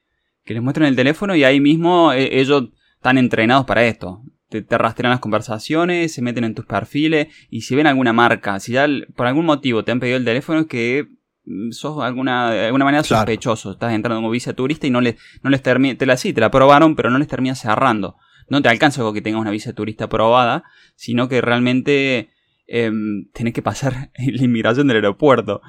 que 0.45 0.53
les 0.53 0.63
muestren 0.63 0.87
el 0.87 0.95
teléfono 0.95 1.35
y 1.35 1.43
ahí 1.43 1.59
mismo 1.59 2.13
eh, 2.13 2.39
ellos 2.39 2.69
están 2.95 3.17
entrenados 3.17 3.65
para 3.65 3.83
esto. 3.85 4.21
Te, 4.51 4.61
te, 4.61 4.77
rastrean 4.77 5.09
las 5.09 5.19
conversaciones, 5.19 6.13
se 6.13 6.21
meten 6.21 6.43
en 6.43 6.53
tus 6.53 6.65
perfiles 6.65 7.27
y 7.49 7.61
si 7.61 7.73
ven 7.73 7.87
alguna 7.87 8.13
marca, 8.13 8.59
si 8.59 8.73
ya 8.73 8.85
por 9.15 9.25
algún 9.25 9.45
motivo 9.45 9.83
te 9.83 9.91
han 9.91 9.99
pedido 9.99 10.17
el 10.17 10.25
teléfono 10.25 10.59
es 10.59 10.67
que 10.67 11.07
Mm, 11.45 11.71
sos 11.71 12.03
alguna, 12.03 12.51
de 12.51 12.65
alguna 12.67 12.85
manera 12.85 13.03
sospechoso. 13.03 13.71
Estás 13.71 13.93
entrando 13.93 14.19
como 14.19 14.29
visa 14.29 14.53
turista 14.53 14.87
y 14.87 14.91
no 14.91 15.01
les, 15.01 15.15
no 15.41 15.49
les 15.49 15.61
termina, 15.61 15.97
te 15.97 16.05
la 16.05 16.17
sí, 16.17 16.33
te 16.33 16.41
la 16.41 16.47
aprobaron, 16.47 16.95
pero 16.95 17.09
no 17.09 17.17
les 17.17 17.27
termina 17.27 17.55
cerrando. 17.55 18.15
No 18.47 18.61
te 18.61 18.69
alcanza 18.69 19.01
con 19.01 19.13
que 19.13 19.21
tengas 19.21 19.41
una 19.41 19.51
visa 19.51 19.73
turista 19.73 20.05
aprobada, 20.05 20.63
sino 20.95 21.27
que 21.27 21.41
realmente 21.41 22.29
eh, 22.67 22.91
tenés 23.33 23.53
que 23.53 23.61
pasar 23.61 24.11
la 24.17 24.43
inmigración 24.43 24.87
del 24.87 24.97
aeropuerto. 24.97 25.61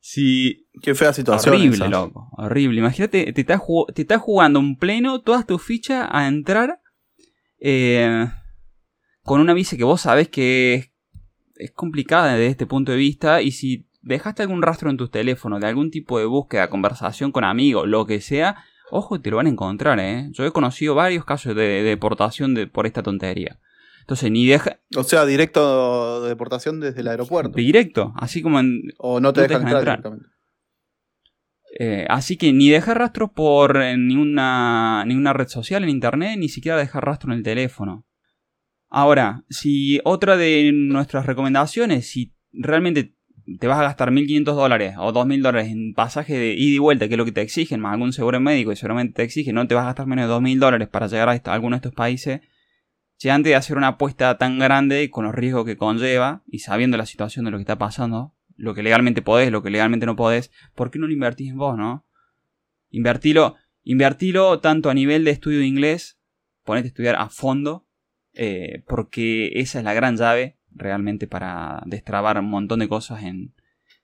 Si... 0.00 0.66
Qué 0.80 0.94
fea 0.94 1.12
situación. 1.12 1.54
Horrible, 1.54 1.88
loco. 1.88 2.30
Horrible. 2.36 2.78
Imagínate, 2.78 3.32
te 3.32 3.40
estás, 3.40 3.60
te 3.94 4.02
estás 4.02 4.22
jugando 4.22 4.60
un 4.60 4.78
pleno 4.78 5.20
todas 5.20 5.46
tus 5.46 5.60
fichas 5.62 6.08
a 6.10 6.28
entrar 6.28 6.80
eh, 7.60 8.28
con 9.22 9.40
una 9.40 9.54
visa 9.54 9.76
que 9.76 9.84
vos 9.84 10.00
sabés 10.00 10.28
que 10.28 10.74
es, 10.74 10.90
es 11.56 11.70
complicada 11.72 12.34
desde 12.34 12.46
este 12.46 12.66
punto 12.66 12.92
de 12.92 12.98
vista 12.98 13.42
y 13.42 13.50
si 13.50 13.88
dejaste 14.02 14.42
algún 14.42 14.62
rastro 14.62 14.90
en 14.90 14.96
tus 14.96 15.10
teléfonos 15.10 15.60
de 15.60 15.66
algún 15.66 15.90
tipo 15.90 16.18
de 16.18 16.24
búsqueda, 16.24 16.70
conversación 16.70 17.32
con 17.32 17.44
amigos, 17.44 17.86
lo 17.86 18.06
que 18.06 18.20
sea, 18.20 18.64
ojo, 18.90 19.20
te 19.20 19.30
lo 19.30 19.36
van 19.36 19.46
a 19.46 19.50
encontrar, 19.50 19.98
¿eh? 20.00 20.28
Yo 20.32 20.44
he 20.44 20.52
conocido 20.52 20.94
varios 20.94 21.24
casos 21.24 21.54
de, 21.54 21.82
deportación 21.82 22.54
de, 22.54 22.66
por 22.66 22.86
esta 22.86 23.02
tontería. 23.02 23.58
Entonces, 24.00 24.30
ni 24.30 24.46
deja. 24.46 24.78
O 24.96 25.04
sea, 25.04 25.26
directo 25.26 26.22
de 26.22 26.30
deportación 26.30 26.80
desde 26.80 27.02
el 27.02 27.08
aeropuerto. 27.08 27.54
Directo, 27.54 28.14
así 28.16 28.40
como 28.40 28.58
en. 28.58 28.80
O 28.96 29.20
no 29.20 29.34
te, 29.34 29.42
dejan, 29.42 29.62
entrar, 29.62 29.82
directamente. 29.82 30.26
Eh, 31.78 32.06
así 32.08 32.36
que 32.36 32.52
ni 32.52 32.70
dejar 32.70 32.98
rastro 32.98 33.32
por 33.32 33.76
ninguna, 33.76 35.04
ninguna 35.06 35.32
red 35.32 35.48
social 35.48 35.82
en 35.82 35.90
internet, 35.90 36.38
ni 36.38 36.48
siquiera 36.48 36.78
dejar 36.78 37.04
rastro 37.04 37.32
en 37.32 37.38
el 37.38 37.44
teléfono. 37.44 38.06
Ahora, 38.88 39.44
si 39.50 40.00
otra 40.04 40.36
de 40.36 40.72
nuestras 40.72 41.26
recomendaciones, 41.26 42.08
si 42.08 42.34
realmente 42.52 43.14
te 43.58 43.66
vas 43.66 43.78
a 43.78 43.82
gastar 43.82 44.10
1.500 44.10 44.54
dólares 44.54 44.94
o 44.98 45.12
2.000 45.12 45.42
dólares 45.42 45.68
en 45.70 45.94
pasaje 45.94 46.38
de 46.38 46.54
ida 46.54 46.76
y 46.76 46.78
vuelta, 46.78 47.08
que 47.08 47.14
es 47.14 47.18
lo 47.18 47.24
que 47.24 47.32
te 47.32 47.40
exigen, 47.40 47.80
más 47.80 47.94
algún 47.94 48.12
seguro 48.12 48.40
médico 48.40 48.72
y 48.72 48.76
seguramente 48.76 49.14
te 49.14 49.22
exigen, 49.22 49.54
no 49.54 49.66
te 49.66 49.74
vas 49.74 49.84
a 49.84 49.86
gastar 49.88 50.06
menos 50.06 50.28
de 50.28 50.34
2.000 50.34 50.58
dólares 50.58 50.88
para 50.88 51.06
llegar 51.06 51.28
a, 51.28 51.52
alguno 51.52 51.76
de 51.76 51.78
estos 51.78 51.94
países, 51.94 52.40
si 53.16 53.30
antes 53.30 53.50
de 53.50 53.56
hacer 53.56 53.76
una 53.76 53.88
apuesta 53.88 54.36
tan 54.38 54.58
grande 54.58 55.10
con 55.10 55.24
los 55.24 55.34
riesgos 55.34 55.64
que 55.64 55.76
conlleva 55.76 56.42
y 56.46 56.60
sabiendo 56.60 56.96
la 56.96 57.06
situación 57.06 57.44
de 57.44 57.50
lo 57.50 57.56
que 57.56 57.62
está 57.62 57.76
pasando, 57.76 58.34
lo 58.58 58.74
que 58.74 58.82
legalmente 58.82 59.22
podés, 59.22 59.50
lo 59.50 59.62
que 59.62 59.70
legalmente 59.70 60.04
no 60.04 60.16
podés, 60.16 60.50
¿por 60.74 60.90
qué 60.90 60.98
no 60.98 61.06
lo 61.06 61.12
invertís 61.12 61.50
en 61.50 61.56
vos, 61.56 61.78
no? 61.78 62.04
Invertilo, 62.90 63.54
invertilo 63.84 64.60
tanto 64.60 64.90
a 64.90 64.94
nivel 64.94 65.24
de 65.24 65.30
estudio 65.30 65.60
de 65.60 65.66
inglés, 65.66 66.18
ponete 66.64 66.88
a 66.88 66.90
estudiar 66.90 67.16
a 67.16 67.30
fondo, 67.30 67.86
eh, 68.34 68.82
porque 68.86 69.52
esa 69.54 69.78
es 69.78 69.84
la 69.84 69.94
gran 69.94 70.16
llave 70.16 70.58
realmente 70.70 71.26
para 71.26 71.82
destrabar 71.86 72.38
un 72.38 72.50
montón 72.50 72.80
de 72.80 72.88
cosas 72.88 73.22
en... 73.22 73.54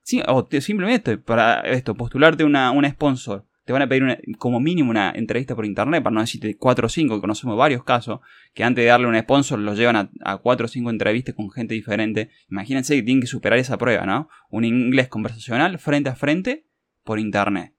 Sí, 0.02 0.22
o 0.26 0.46
simplemente 0.60 1.18
para 1.18 1.60
esto, 1.60 1.94
postularte 1.94 2.44
una, 2.44 2.70
una 2.70 2.90
sponsor 2.90 3.46
te 3.64 3.72
van 3.72 3.82
a 3.82 3.88
pedir 3.88 4.20
como 4.38 4.60
mínimo 4.60 4.90
una 4.90 5.12
entrevista 5.14 5.54
por 5.54 5.64
internet, 5.64 6.02
para 6.02 6.14
no 6.14 6.20
decirte 6.20 6.56
4 6.56 6.86
o 6.86 6.88
5, 6.88 7.20
conocemos 7.20 7.56
varios 7.56 7.82
casos, 7.82 8.20
que 8.52 8.62
antes 8.62 8.84
de 8.84 8.88
darle 8.88 9.06
un 9.06 9.18
sponsor 9.18 9.58
los 9.58 9.78
llevan 9.78 9.96
a, 9.96 10.10
a 10.22 10.38
4 10.38 10.66
o 10.66 10.68
5 10.68 10.90
entrevistas 10.90 11.34
con 11.34 11.50
gente 11.50 11.74
diferente. 11.74 12.30
Imagínense 12.50 12.94
que 12.94 13.02
tienen 13.02 13.22
que 13.22 13.26
superar 13.26 13.58
esa 13.58 13.78
prueba, 13.78 14.04
¿no? 14.04 14.28
Un 14.50 14.64
inglés 14.64 15.08
conversacional 15.08 15.78
frente 15.78 16.10
a 16.10 16.14
frente 16.14 16.66
por 17.04 17.18
internet. 17.18 17.74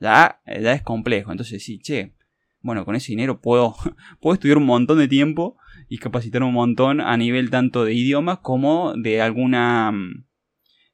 Ya, 0.00 0.40
ya 0.46 0.72
es 0.72 0.82
complejo. 0.82 1.30
Entonces, 1.30 1.62
sí, 1.62 1.78
che, 1.78 2.14
bueno, 2.60 2.84
con 2.84 2.96
ese 2.96 3.12
dinero 3.12 3.40
puedo, 3.40 3.74
puedo 4.20 4.34
estudiar 4.34 4.58
un 4.58 4.66
montón 4.66 4.98
de 4.98 5.08
tiempo 5.08 5.56
y 5.88 5.98
capacitar 5.98 6.42
un 6.42 6.54
montón 6.54 7.00
a 7.00 7.16
nivel 7.16 7.50
tanto 7.50 7.84
de 7.84 7.94
idiomas 7.94 8.38
como 8.38 8.94
de 8.94 9.20
alguna 9.20 9.92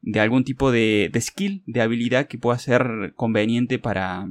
de 0.07 0.21
algún 0.21 0.45
tipo 0.45 0.71
de, 0.71 1.09
de 1.11 1.21
skill, 1.21 1.63
de 1.67 1.81
habilidad 1.81 2.27
que 2.27 2.39
pueda 2.39 2.59
ser 2.59 3.15
conveniente 3.17 3.79
para, 3.79 4.29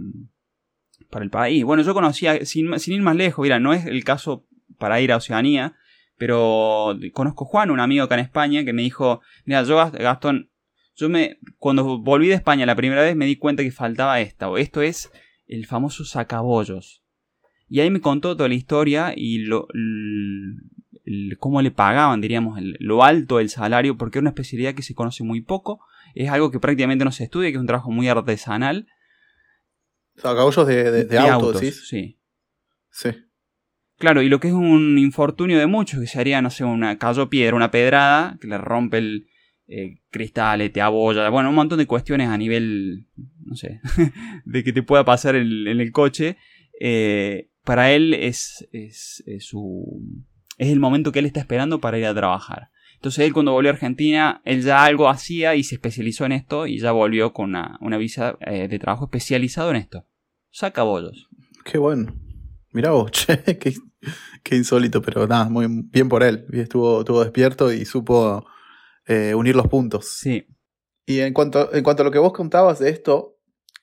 para 1.10 1.26
el 1.26 1.32
país. 1.32 1.64
Bueno, 1.64 1.82
yo 1.82 1.94
conocía, 1.96 2.46
sin, 2.46 2.78
sin 2.80 2.94
ir 2.94 3.02
más 3.02 3.16
lejos, 3.16 3.44
mira, 3.44 3.60
no 3.60 3.74
es 3.74 3.86
el 3.86 4.04
caso 4.04 4.46
para 4.78 5.02
ir 5.02 5.12
a 5.12 5.18
Oceanía, 5.18 5.76
pero 6.18 6.96
conozco 7.14 7.46
a 7.46 7.48
Juan, 7.48 7.72
un 7.72 7.80
amigo 7.80 8.04
acá 8.04 8.16
en 8.16 8.22
España, 8.22 8.64
que 8.64 8.74
me 8.74 8.84
dijo, 8.84 9.22
mira, 9.46 9.64
yo 9.64 9.76
Gastón, 9.92 10.52
yo 10.96 11.10
me, 11.10 11.40
cuando 11.58 12.00
volví 12.00 12.28
de 12.28 12.36
España 12.36 12.68
la 12.68 12.76
primera 12.76 13.02
vez 13.02 13.16
me 13.16 13.26
di 13.26 13.36
cuenta 13.36 13.64
que 13.64 13.72
faltaba 13.72 14.22
esta, 14.22 14.50
o 14.50 14.58
esto 14.60 14.84
es 14.84 15.12
el 15.48 15.66
famoso 15.66 16.06
sacabollos. 16.06 17.04
Y 17.68 17.80
ahí 17.80 17.90
me 17.90 18.02
contó 18.02 18.38
toda 18.38 18.48
la 18.48 18.56
historia 18.56 19.14
y 19.16 19.40
lo, 19.40 19.68
cómo 21.40 21.62
le 21.62 21.72
pagaban, 21.72 22.22
diríamos, 22.22 22.60
lo 22.80 23.04
alto 23.04 23.38
del 23.38 23.50
salario, 23.50 23.98
porque 23.98 24.20
es 24.20 24.22
una 24.22 24.30
especialidad 24.30 24.74
que 24.74 24.84
se 24.84 24.96
conoce 24.96 25.24
muy 25.24 25.42
poco, 25.42 25.82
es 26.16 26.30
algo 26.30 26.52
que 26.52 26.60
prácticamente 26.60 27.06
no 27.06 27.12
se 27.12 27.26
estudia, 27.26 27.50
que 27.50 27.56
es 27.56 27.62
un 27.62 27.68
trabajo 27.68 27.92
muy 27.92 28.08
artesanal. 28.08 28.88
Sacabollos 30.16 30.68
de, 30.68 31.06
de, 31.06 31.18
autos, 31.18 31.60
¿sí? 31.60 32.20
Sí. 32.92 33.10
Claro, 33.98 34.22
y 34.22 34.30
lo 34.30 34.40
que 34.40 34.50
es 34.50 34.54
un 34.54 34.98
infortunio 34.98 35.58
de 35.58 35.68
muchos, 35.68 36.00
que 36.00 36.08
se 36.08 36.20
haría, 36.20 36.42
no 36.42 36.50
sé, 36.50 36.64
una 36.64 36.98
cayó 36.98 37.30
piedra, 37.30 37.56
una 37.56 37.72
pedrada, 37.72 38.38
que 38.40 38.48
le 38.48 38.58
rompe 38.58 38.98
el 38.98 39.28
eh, 39.68 40.02
cristal, 40.10 40.70
te 40.72 40.82
abolla, 40.82 41.30
bueno, 41.30 41.50
un 41.50 41.56
montón 41.56 41.78
de 41.78 41.88
cuestiones 41.88 42.28
a 42.28 42.38
nivel, 42.38 43.08
no 43.46 43.56
sé, 43.56 43.80
de 44.46 44.64
que 44.64 44.74
te 44.74 44.84
pueda 44.84 45.06
pasar 45.06 45.36
en, 45.36 45.68
el 45.68 45.92
coche. 45.92 46.38
Eh, 46.80 47.50
para 47.64 47.92
él 47.92 48.14
es, 48.14 48.68
es, 48.72 49.24
su, 49.40 50.02
es 50.58 50.70
el 50.70 50.80
momento 50.80 51.12
que 51.12 51.20
él 51.20 51.26
está 51.26 51.40
esperando 51.40 51.80
para 51.80 51.98
ir 51.98 52.06
a 52.06 52.14
trabajar. 52.14 52.70
Entonces 52.96 53.26
él 53.26 53.34
cuando 53.34 53.52
volvió 53.52 53.70
a 53.70 53.74
Argentina, 53.74 54.42
él 54.46 54.62
ya 54.62 54.86
algo 54.86 55.10
hacía 55.10 55.56
y 55.56 55.64
se 55.64 55.76
especializó 55.76 56.26
en 56.26 56.32
esto 56.32 56.68
y 56.68 56.80
ya 56.80 56.92
volvió 56.92 57.34
con 57.34 57.50
una, 57.50 57.98
visa 57.98 58.38
eh, 58.40 58.68
de 58.68 58.80
trabajo 58.80 59.06
especializado 59.06 59.72
en 59.72 59.76
esto. 59.76 60.06
Saca 60.52 60.84
bollos. 60.84 61.28
Qué 61.66 61.78
bueno. 61.78 62.16
Mirá 62.72 62.92
vos, 62.92 63.12
che, 63.12 63.38
qué, 63.58 64.56
insólito, 64.56 65.02
pero 65.02 65.28
nada, 65.28 65.50
muy 65.50 65.68
bien 65.68 66.08
por 66.08 66.24
él. 66.24 66.46
Estuvo, 66.54 67.02
estuvo 67.02 67.22
despierto 67.24 67.72
y 67.74 67.86
supo 67.86 68.46
eh, 69.06 69.36
unir 69.36 69.56
los 69.56 69.68
puntos. 69.68 70.08
Sí. 70.18 70.48
Y 71.06 71.20
en 71.20 71.34
cuanto, 71.34 71.74
en 71.74 71.84
cuanto 71.84 72.04
a 72.04 72.06
lo 72.06 72.12
que 72.12 72.20
vos 72.20 72.32
contabas 72.32 72.80
de 72.80 72.90
esto, 72.90 73.38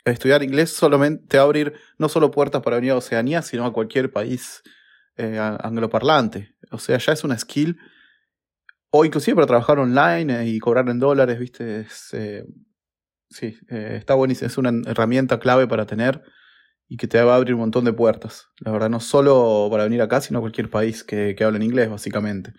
estudiar 0.04 0.42
inglés 0.42 0.70
solamente 0.70 1.26
te 1.26 1.36
va 1.36 1.42
a 1.42 1.46
abrir 1.46 1.74
no 1.98 2.08
solo 2.08 2.30
puertas 2.30 2.62
para 2.62 2.76
venir 2.76 2.92
a 2.92 2.96
Oceanía, 2.96 3.42
sino 3.42 3.66
a 3.66 3.72
cualquier 3.72 4.10
país 4.10 4.62
eh, 5.20 5.38
angloparlante. 5.38 6.54
O 6.70 6.78
sea, 6.78 6.98
ya 6.98 7.12
es 7.12 7.24
una 7.24 7.36
skill. 7.36 7.78
O 8.90 9.04
inclusive 9.04 9.34
para 9.34 9.46
trabajar 9.46 9.78
online 9.78 10.40
eh, 10.40 10.48
y 10.48 10.58
cobrar 10.58 10.88
en 10.88 10.98
dólares, 10.98 11.38
¿viste? 11.38 11.86
Eh, 12.12 12.44
sí, 13.28 13.56
está 13.68 14.14
buenísimo. 14.14 14.46
Es 14.46 14.58
una 14.58 14.72
herramienta 14.90 15.38
clave 15.38 15.66
para 15.66 15.86
tener 15.86 16.22
y 16.88 16.96
que 16.96 17.06
te 17.06 17.22
va 17.22 17.34
a 17.34 17.36
abrir 17.36 17.54
un 17.54 17.60
montón 17.60 17.84
de 17.84 17.92
puertas. 17.92 18.48
La 18.58 18.72
verdad, 18.72 18.88
no 18.88 18.98
solo 18.98 19.68
para 19.70 19.84
venir 19.84 20.02
acá, 20.02 20.20
sino 20.20 20.38
a 20.38 20.42
cualquier 20.42 20.70
país 20.70 21.04
que, 21.04 21.34
que 21.36 21.44
hable 21.44 21.58
en 21.58 21.62
inglés, 21.64 21.88
básicamente. 21.90 22.52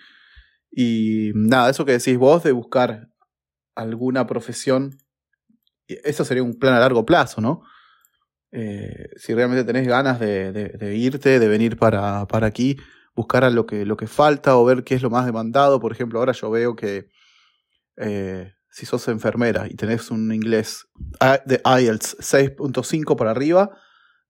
Y 0.72 1.32
nada, 1.34 1.70
eso 1.70 1.84
que 1.84 1.94
decís 1.94 2.18
vos 2.18 2.44
de 2.44 2.54
buscar 2.54 3.10
alguna 3.76 4.28
profesión, 4.28 4.98
eso 5.88 6.24
sería 6.24 6.44
un 6.44 6.58
plan 6.58 6.74
a 6.76 6.80
largo 6.80 7.06
plazo, 7.06 7.42
¿no? 7.42 7.64
Eh, 8.52 9.10
si 9.16 9.34
realmente 9.34 9.64
tenés 9.64 9.88
ganas 9.88 10.20
de, 10.20 10.94
irte, 10.96 11.40
de 11.40 11.48
venir 11.48 11.78
para, 11.78 12.28
aquí, 12.42 12.78
buscar 13.16 13.44
a 13.44 13.50
lo 13.50 13.66
que, 13.66 13.86
lo 13.86 13.98
que 13.98 14.08
falta 14.08 14.58
o 14.58 14.66
ver 14.66 14.84
qué 14.84 14.96
es 14.96 15.02
lo 15.02 15.10
más 15.10 15.26
demandado. 15.26 15.80
Por 15.80 15.92
ejemplo, 15.92 16.20
ahora 16.20 16.34
yo 16.34 16.50
veo 16.52 16.76
que 16.76 17.10
eh, 17.98 18.54
si 18.70 18.86
sos 18.86 19.08
enfermera 19.08 19.68
y 19.70 19.76
tenés 19.76 20.12
un 20.12 20.34
inglés 20.34 20.88
de 21.46 21.62
IELTS 21.66 22.18
6.5 22.20 23.16
para 23.16 23.32
arriba, 23.32 23.72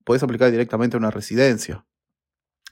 podés 0.03 0.23
aplicar 0.23 0.51
directamente 0.51 0.97
a 0.97 0.99
una 0.99 1.11
residencia. 1.11 1.85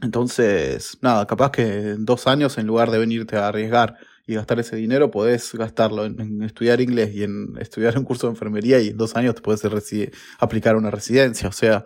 Entonces, 0.02 0.98
nada, 1.02 1.28
capaz 1.28 1.52
que 1.52 1.92
en 1.92 2.06
dos 2.06 2.28
años, 2.28 2.58
en 2.58 2.68
lugar 2.68 2.90
de 2.90 3.00
venirte 3.00 3.38
a 3.38 3.48
arriesgar 3.48 3.98
y 4.30 4.36
gastar 4.36 4.60
ese 4.60 4.76
dinero, 4.76 5.10
podés 5.10 5.54
gastarlo 5.54 6.06
en, 6.06 6.44
estudiar 6.44 6.80
inglés 6.82 7.16
y 7.16 7.24
en 7.24 7.58
estudiar 7.60 7.98
un 7.98 8.04
curso 8.04 8.28
de 8.28 8.34
enfermería 8.34 8.80
y 8.80 8.90
en 8.90 8.98
dos 8.98 9.16
años 9.16 9.34
te 9.34 9.42
puedes 9.42 9.64
aplicar 10.38 10.76
una 10.76 10.92
residencia. 10.92 11.50
O 11.50 11.52
sea, 11.52 11.84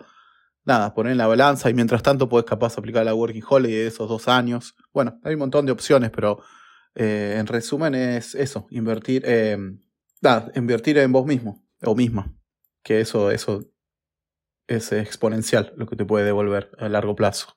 nada, 0.66 0.92
poner 0.92 1.12
en 1.12 1.18
la 1.18 1.26
balanza 1.26 1.70
y 1.70 1.74
mientras 1.74 2.02
tanto 2.02 2.28
podés 2.28 2.44
capaz 2.44 2.76
aplicar 2.76 3.02
la 3.02 3.14
Working 3.14 3.42
Holiday 3.48 3.78
de 3.78 3.86
esos 3.86 4.06
dos 4.10 4.28
años. 4.28 4.76
Bueno, 4.92 5.18
hay 5.24 5.32
un 5.32 5.40
montón 5.40 5.64
de 5.64 5.72
opciones, 5.72 6.10
pero 6.10 6.42
eh, 6.94 7.36
en 7.38 7.46
resumen 7.46 7.94
es 7.94 8.34
eso, 8.34 8.66
invertir, 8.68 9.24
nada, 10.20 10.52
invertir 10.54 10.98
en 10.98 11.12
vos 11.12 11.24
mismo 11.24 11.64
o 11.82 11.94
misma. 11.94 12.30
Que 12.82 13.00
eso, 13.00 13.30
eso 13.30 13.64
es 14.66 14.92
exponencial 14.92 15.72
lo 15.76 15.86
que 15.86 15.96
te 15.96 16.04
puede 16.04 16.26
devolver 16.26 16.70
a 16.78 16.90
largo 16.90 17.16
plazo. 17.16 17.56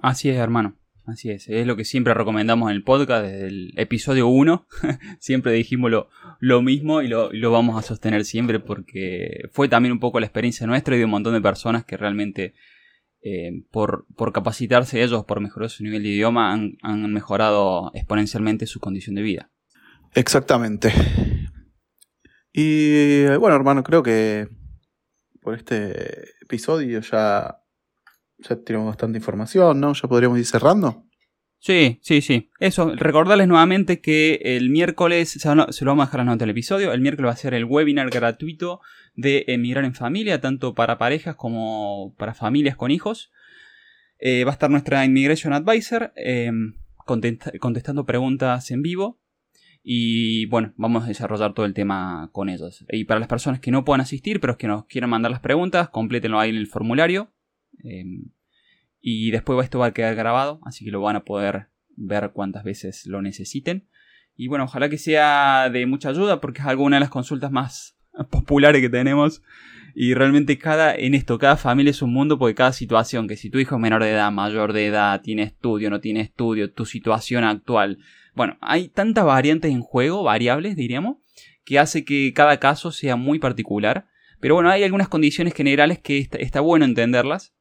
Así 0.00 0.30
es, 0.30 0.38
hermano. 0.38 0.78
Así 1.04 1.30
es, 1.30 1.48
es 1.48 1.66
lo 1.66 1.76
que 1.76 1.84
siempre 1.84 2.14
recomendamos 2.14 2.70
en 2.70 2.76
el 2.76 2.84
podcast 2.84 3.24
desde 3.24 3.48
el 3.48 3.72
episodio 3.76 4.28
1. 4.28 4.66
siempre 5.18 5.52
dijimos 5.52 5.90
lo, 6.38 6.62
mismo 6.62 7.02
y 7.02 7.08
lo, 7.08 7.50
vamos 7.50 7.76
a 7.76 7.82
sostener 7.82 8.24
siempre 8.24 8.60
porque 8.60 9.48
fue 9.50 9.68
también 9.68 9.92
un 9.92 9.98
poco 9.98 10.20
la 10.20 10.26
experiencia 10.26 10.66
nuestra 10.66 10.94
y 10.94 10.98
de 10.98 11.04
un 11.04 11.10
montón 11.10 11.34
de 11.34 11.40
personas 11.40 11.84
que 11.84 11.96
realmente 11.96 12.54
eh, 13.22 13.64
por, 13.72 14.06
por, 14.14 14.32
capacitarse 14.32 15.02
ellos, 15.02 15.24
por 15.24 15.40
mejorar 15.40 15.70
su 15.70 15.82
nivel 15.82 16.04
de 16.04 16.10
idioma, 16.10 16.52
han, 16.52 16.76
han 16.82 17.12
mejorado 17.12 17.90
exponencialmente 17.94 18.66
su 18.66 18.78
condición 18.78 19.16
de 19.16 19.22
vida. 19.22 19.50
Exactamente. 20.14 20.92
Y 22.52 23.24
bueno, 23.38 23.56
hermano, 23.56 23.82
creo 23.82 24.02
que 24.02 24.46
por 25.40 25.54
este 25.54 26.28
episodio 26.42 27.00
ya 27.00 27.61
ya 28.48 28.56
tenemos 28.56 28.88
bastante 28.88 29.18
información, 29.18 29.80
¿no? 29.80 29.92
Ya 29.92 30.08
podríamos 30.08 30.38
ir 30.38 30.46
cerrando. 30.46 31.04
Sí, 31.58 32.00
sí, 32.02 32.22
sí. 32.22 32.50
Eso, 32.58 32.92
recordarles 32.96 33.46
nuevamente 33.46 34.00
que 34.00 34.40
el 34.42 34.68
miércoles, 34.68 35.30
se 35.30 35.48
lo 35.84 35.90
vamos 35.90 36.02
a 36.02 36.06
dejar 36.06 36.18
las 36.18 36.26
notas 36.26 36.40
del 36.40 36.50
episodio, 36.50 36.92
el 36.92 37.00
miércoles 37.00 37.28
va 37.28 37.32
a 37.34 37.36
ser 37.36 37.54
el 37.54 37.66
webinar 37.66 38.10
gratuito 38.10 38.80
de 39.14 39.44
Emigrar 39.46 39.84
en 39.84 39.94
Familia, 39.94 40.40
tanto 40.40 40.74
para 40.74 40.98
parejas 40.98 41.36
como 41.36 42.16
para 42.18 42.34
familias 42.34 42.74
con 42.74 42.90
hijos. 42.90 43.30
Eh, 44.18 44.42
va 44.42 44.50
a 44.50 44.54
estar 44.54 44.70
nuestra 44.70 45.04
Immigration 45.04 45.52
Advisor 45.52 46.12
em, 46.16 46.74
contestando 47.60 48.06
preguntas 48.06 48.68
en 48.72 48.82
vivo. 48.82 49.20
Y 49.84 50.46
bueno, 50.46 50.72
vamos 50.76 51.04
a 51.04 51.08
desarrollar 51.08 51.54
todo 51.54 51.66
el 51.66 51.74
tema 51.74 52.28
con 52.32 52.48
ellos. 52.48 52.84
Y 52.90 53.04
para 53.04 53.20
las 53.20 53.28
personas 53.28 53.60
que 53.60 53.70
no 53.70 53.84
puedan 53.84 54.00
asistir, 54.00 54.40
pero 54.40 54.58
que 54.58 54.66
nos 54.66 54.86
quieran 54.86 55.10
mandar 55.10 55.30
las 55.30 55.40
preguntas, 55.40 55.90
complétenlo 55.90 56.40
ahí 56.40 56.50
en 56.50 56.56
el 56.56 56.66
formulario 56.66 57.31
Em, 57.82 58.30
y 59.00 59.30
después 59.32 59.62
esto 59.64 59.80
va 59.80 59.86
a 59.86 59.92
quedar 59.92 60.14
grabado, 60.14 60.60
así 60.64 60.84
que 60.84 60.90
lo 60.90 61.00
van 61.00 61.16
a 61.16 61.24
poder 61.24 61.68
ver 61.96 62.30
cuantas 62.32 62.64
veces 62.64 63.06
lo 63.06 63.20
necesiten. 63.20 63.88
Y 64.36 64.48
bueno, 64.48 64.64
ojalá 64.64 64.88
que 64.88 64.98
sea 64.98 65.68
de 65.70 65.86
mucha 65.86 66.10
ayuda 66.10 66.40
porque 66.40 66.60
es 66.60 66.66
alguna 66.66 66.96
de 66.96 67.00
las 67.00 67.10
consultas 67.10 67.50
más 67.50 67.96
populares 68.30 68.80
que 68.80 68.88
tenemos. 68.88 69.42
Y 69.94 70.14
realmente 70.14 70.56
cada, 70.56 70.94
en 70.94 71.14
esto, 71.14 71.38
cada 71.38 71.56
familia 71.56 71.90
es 71.90 72.00
un 72.00 72.14
mundo 72.14 72.38
porque 72.38 72.54
cada 72.54 72.72
situación, 72.72 73.28
que 73.28 73.36
si 73.36 73.50
tu 73.50 73.58
hijo 73.58 73.74
es 73.74 73.80
menor 73.80 74.02
de 74.02 74.12
edad, 74.12 74.32
mayor 74.32 74.72
de 74.72 74.86
edad, 74.86 75.20
tiene 75.20 75.42
estudio, 75.42 75.90
no 75.90 76.00
tiene 76.00 76.20
estudio, 76.20 76.72
tu 76.72 76.86
situación 76.86 77.44
actual. 77.44 77.98
Bueno, 78.34 78.56
hay 78.62 78.88
tantas 78.88 79.26
variantes 79.26 79.70
en 79.70 79.82
juego, 79.82 80.22
variables 80.22 80.76
diríamos, 80.76 81.18
que 81.64 81.78
hace 81.78 82.06
que 82.06 82.32
cada 82.32 82.58
caso 82.58 82.90
sea 82.90 83.16
muy 83.16 83.38
particular. 83.38 84.06
Pero 84.40 84.54
bueno, 84.54 84.70
hay 84.70 84.82
algunas 84.82 85.08
condiciones 85.08 85.52
generales 85.52 85.98
que 85.98 86.26
está 86.32 86.60
bueno 86.60 86.86
entenderlas 86.86 87.52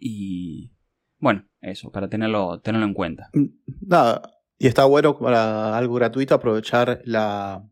y 0.00 0.72
bueno, 1.18 1.46
eso, 1.60 1.92
para 1.92 2.08
tenerlo, 2.08 2.60
tenerlo 2.60 2.86
en 2.86 2.94
cuenta. 2.94 3.28
Mm, 3.34 3.46
nada, 3.82 4.22
y 4.58 4.66
está 4.66 4.84
bueno 4.86 5.18
para 5.18 5.76
algo 5.76 5.94
gratuito 5.94 6.34
aprovechar 6.34 7.02
la, 7.04 7.64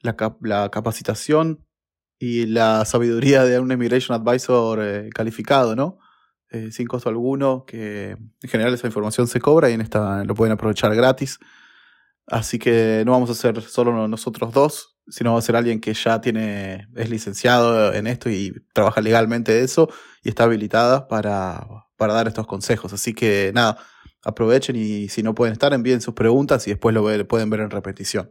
la, 0.00 0.70
capacitación 0.70 1.66
y 2.18 2.46
la 2.46 2.84
sabiduría 2.84 3.44
de 3.44 3.58
un 3.58 3.70
Immigration 3.70 4.18
Advisor 4.18 4.80
eh, 4.82 5.10
calificado, 5.14 5.76
¿no? 5.76 5.98
Eh, 6.50 6.70
sin 6.72 6.86
costo 6.86 7.08
alguno, 7.08 7.64
que 7.66 8.10
en 8.10 8.48
general 8.48 8.72
esa 8.74 8.86
información 8.86 9.26
se 9.26 9.40
cobra 9.40 9.70
y 9.70 9.74
en 9.74 9.80
esta 9.80 10.24
lo 10.24 10.34
pueden 10.34 10.52
aprovechar 10.52 10.94
gratis. 10.94 11.38
Así 12.26 12.58
que 12.58 13.02
no 13.04 13.12
vamos 13.12 13.28
a 13.30 13.34
ser 13.34 13.60
solo 13.60 14.08
nosotros 14.08 14.52
dos, 14.52 14.93
sino 15.08 15.32
va 15.32 15.38
a 15.38 15.42
ser 15.42 15.56
alguien 15.56 15.80
que 15.80 15.94
ya 15.94 16.20
tiene, 16.20 16.88
es 16.96 17.10
licenciado 17.10 17.92
en 17.92 18.06
esto 18.06 18.30
y 18.30 18.52
trabaja 18.72 19.00
legalmente 19.00 19.52
de 19.52 19.64
eso 19.64 19.88
y 20.22 20.28
está 20.28 20.44
habilitada 20.44 21.08
para, 21.08 21.66
para 21.96 22.14
dar 22.14 22.28
estos 22.28 22.46
consejos. 22.46 22.92
Así 22.92 23.14
que 23.14 23.52
nada, 23.54 23.78
aprovechen 24.24 24.76
y 24.76 25.08
si 25.08 25.22
no 25.22 25.34
pueden 25.34 25.52
estar, 25.52 25.72
envíen 25.72 26.00
sus 26.00 26.14
preguntas 26.14 26.66
y 26.66 26.70
después 26.70 26.94
lo 26.94 27.28
pueden 27.28 27.50
ver 27.50 27.60
en 27.60 27.70
repetición. 27.70 28.30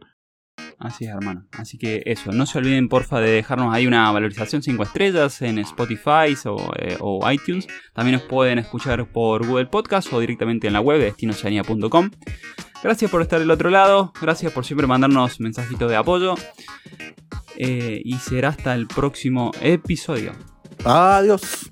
Así 0.79 1.05
es, 1.05 1.12
hermano. 1.12 1.47
Así 1.51 1.77
que 1.77 2.03
eso, 2.05 2.31
no 2.31 2.45
se 2.45 2.57
olviden, 2.57 2.89
porfa, 2.89 3.19
de 3.19 3.31
dejarnos 3.31 3.73
ahí 3.73 3.88
una 3.88 4.12
valorización 4.12 4.62
5 4.62 4.83
estrellas 4.83 5.41
en 5.41 5.59
Spotify 5.59 6.36
eh, 6.77 6.97
o, 6.99 7.31
iTunes. 7.31 7.67
También 7.93 8.19
nos 8.19 8.23
pueden 8.23 8.59
escuchar 8.59 9.05
por 9.12 9.47
Google 9.47 9.67
Podcast 9.67 10.12
o 10.13 10.19
directamente 10.19 10.67
en 10.67 10.73
la 10.73 10.81
web 10.81 10.99
de 10.99 11.05
destinoceanía.com. 11.05 12.12
Gracias 12.84 13.10
por 13.10 13.22
estar 13.22 13.39
del 13.39 13.50
otro 13.50 13.69
lado. 13.69 14.12
Gracias 14.22 14.52
por 14.52 14.65
siempre 14.65 14.86
mandarnos 14.86 15.39
mensajitos 15.39 15.89
de 15.89 15.96
apoyo. 15.96 16.36
Eh, 17.56 18.02
y 18.04 18.17
será 18.17 18.50
hasta 18.50 18.74
el 18.76 18.88
próximo 18.88 19.52
episodio. 19.62 20.34
Adiós. 20.84 21.69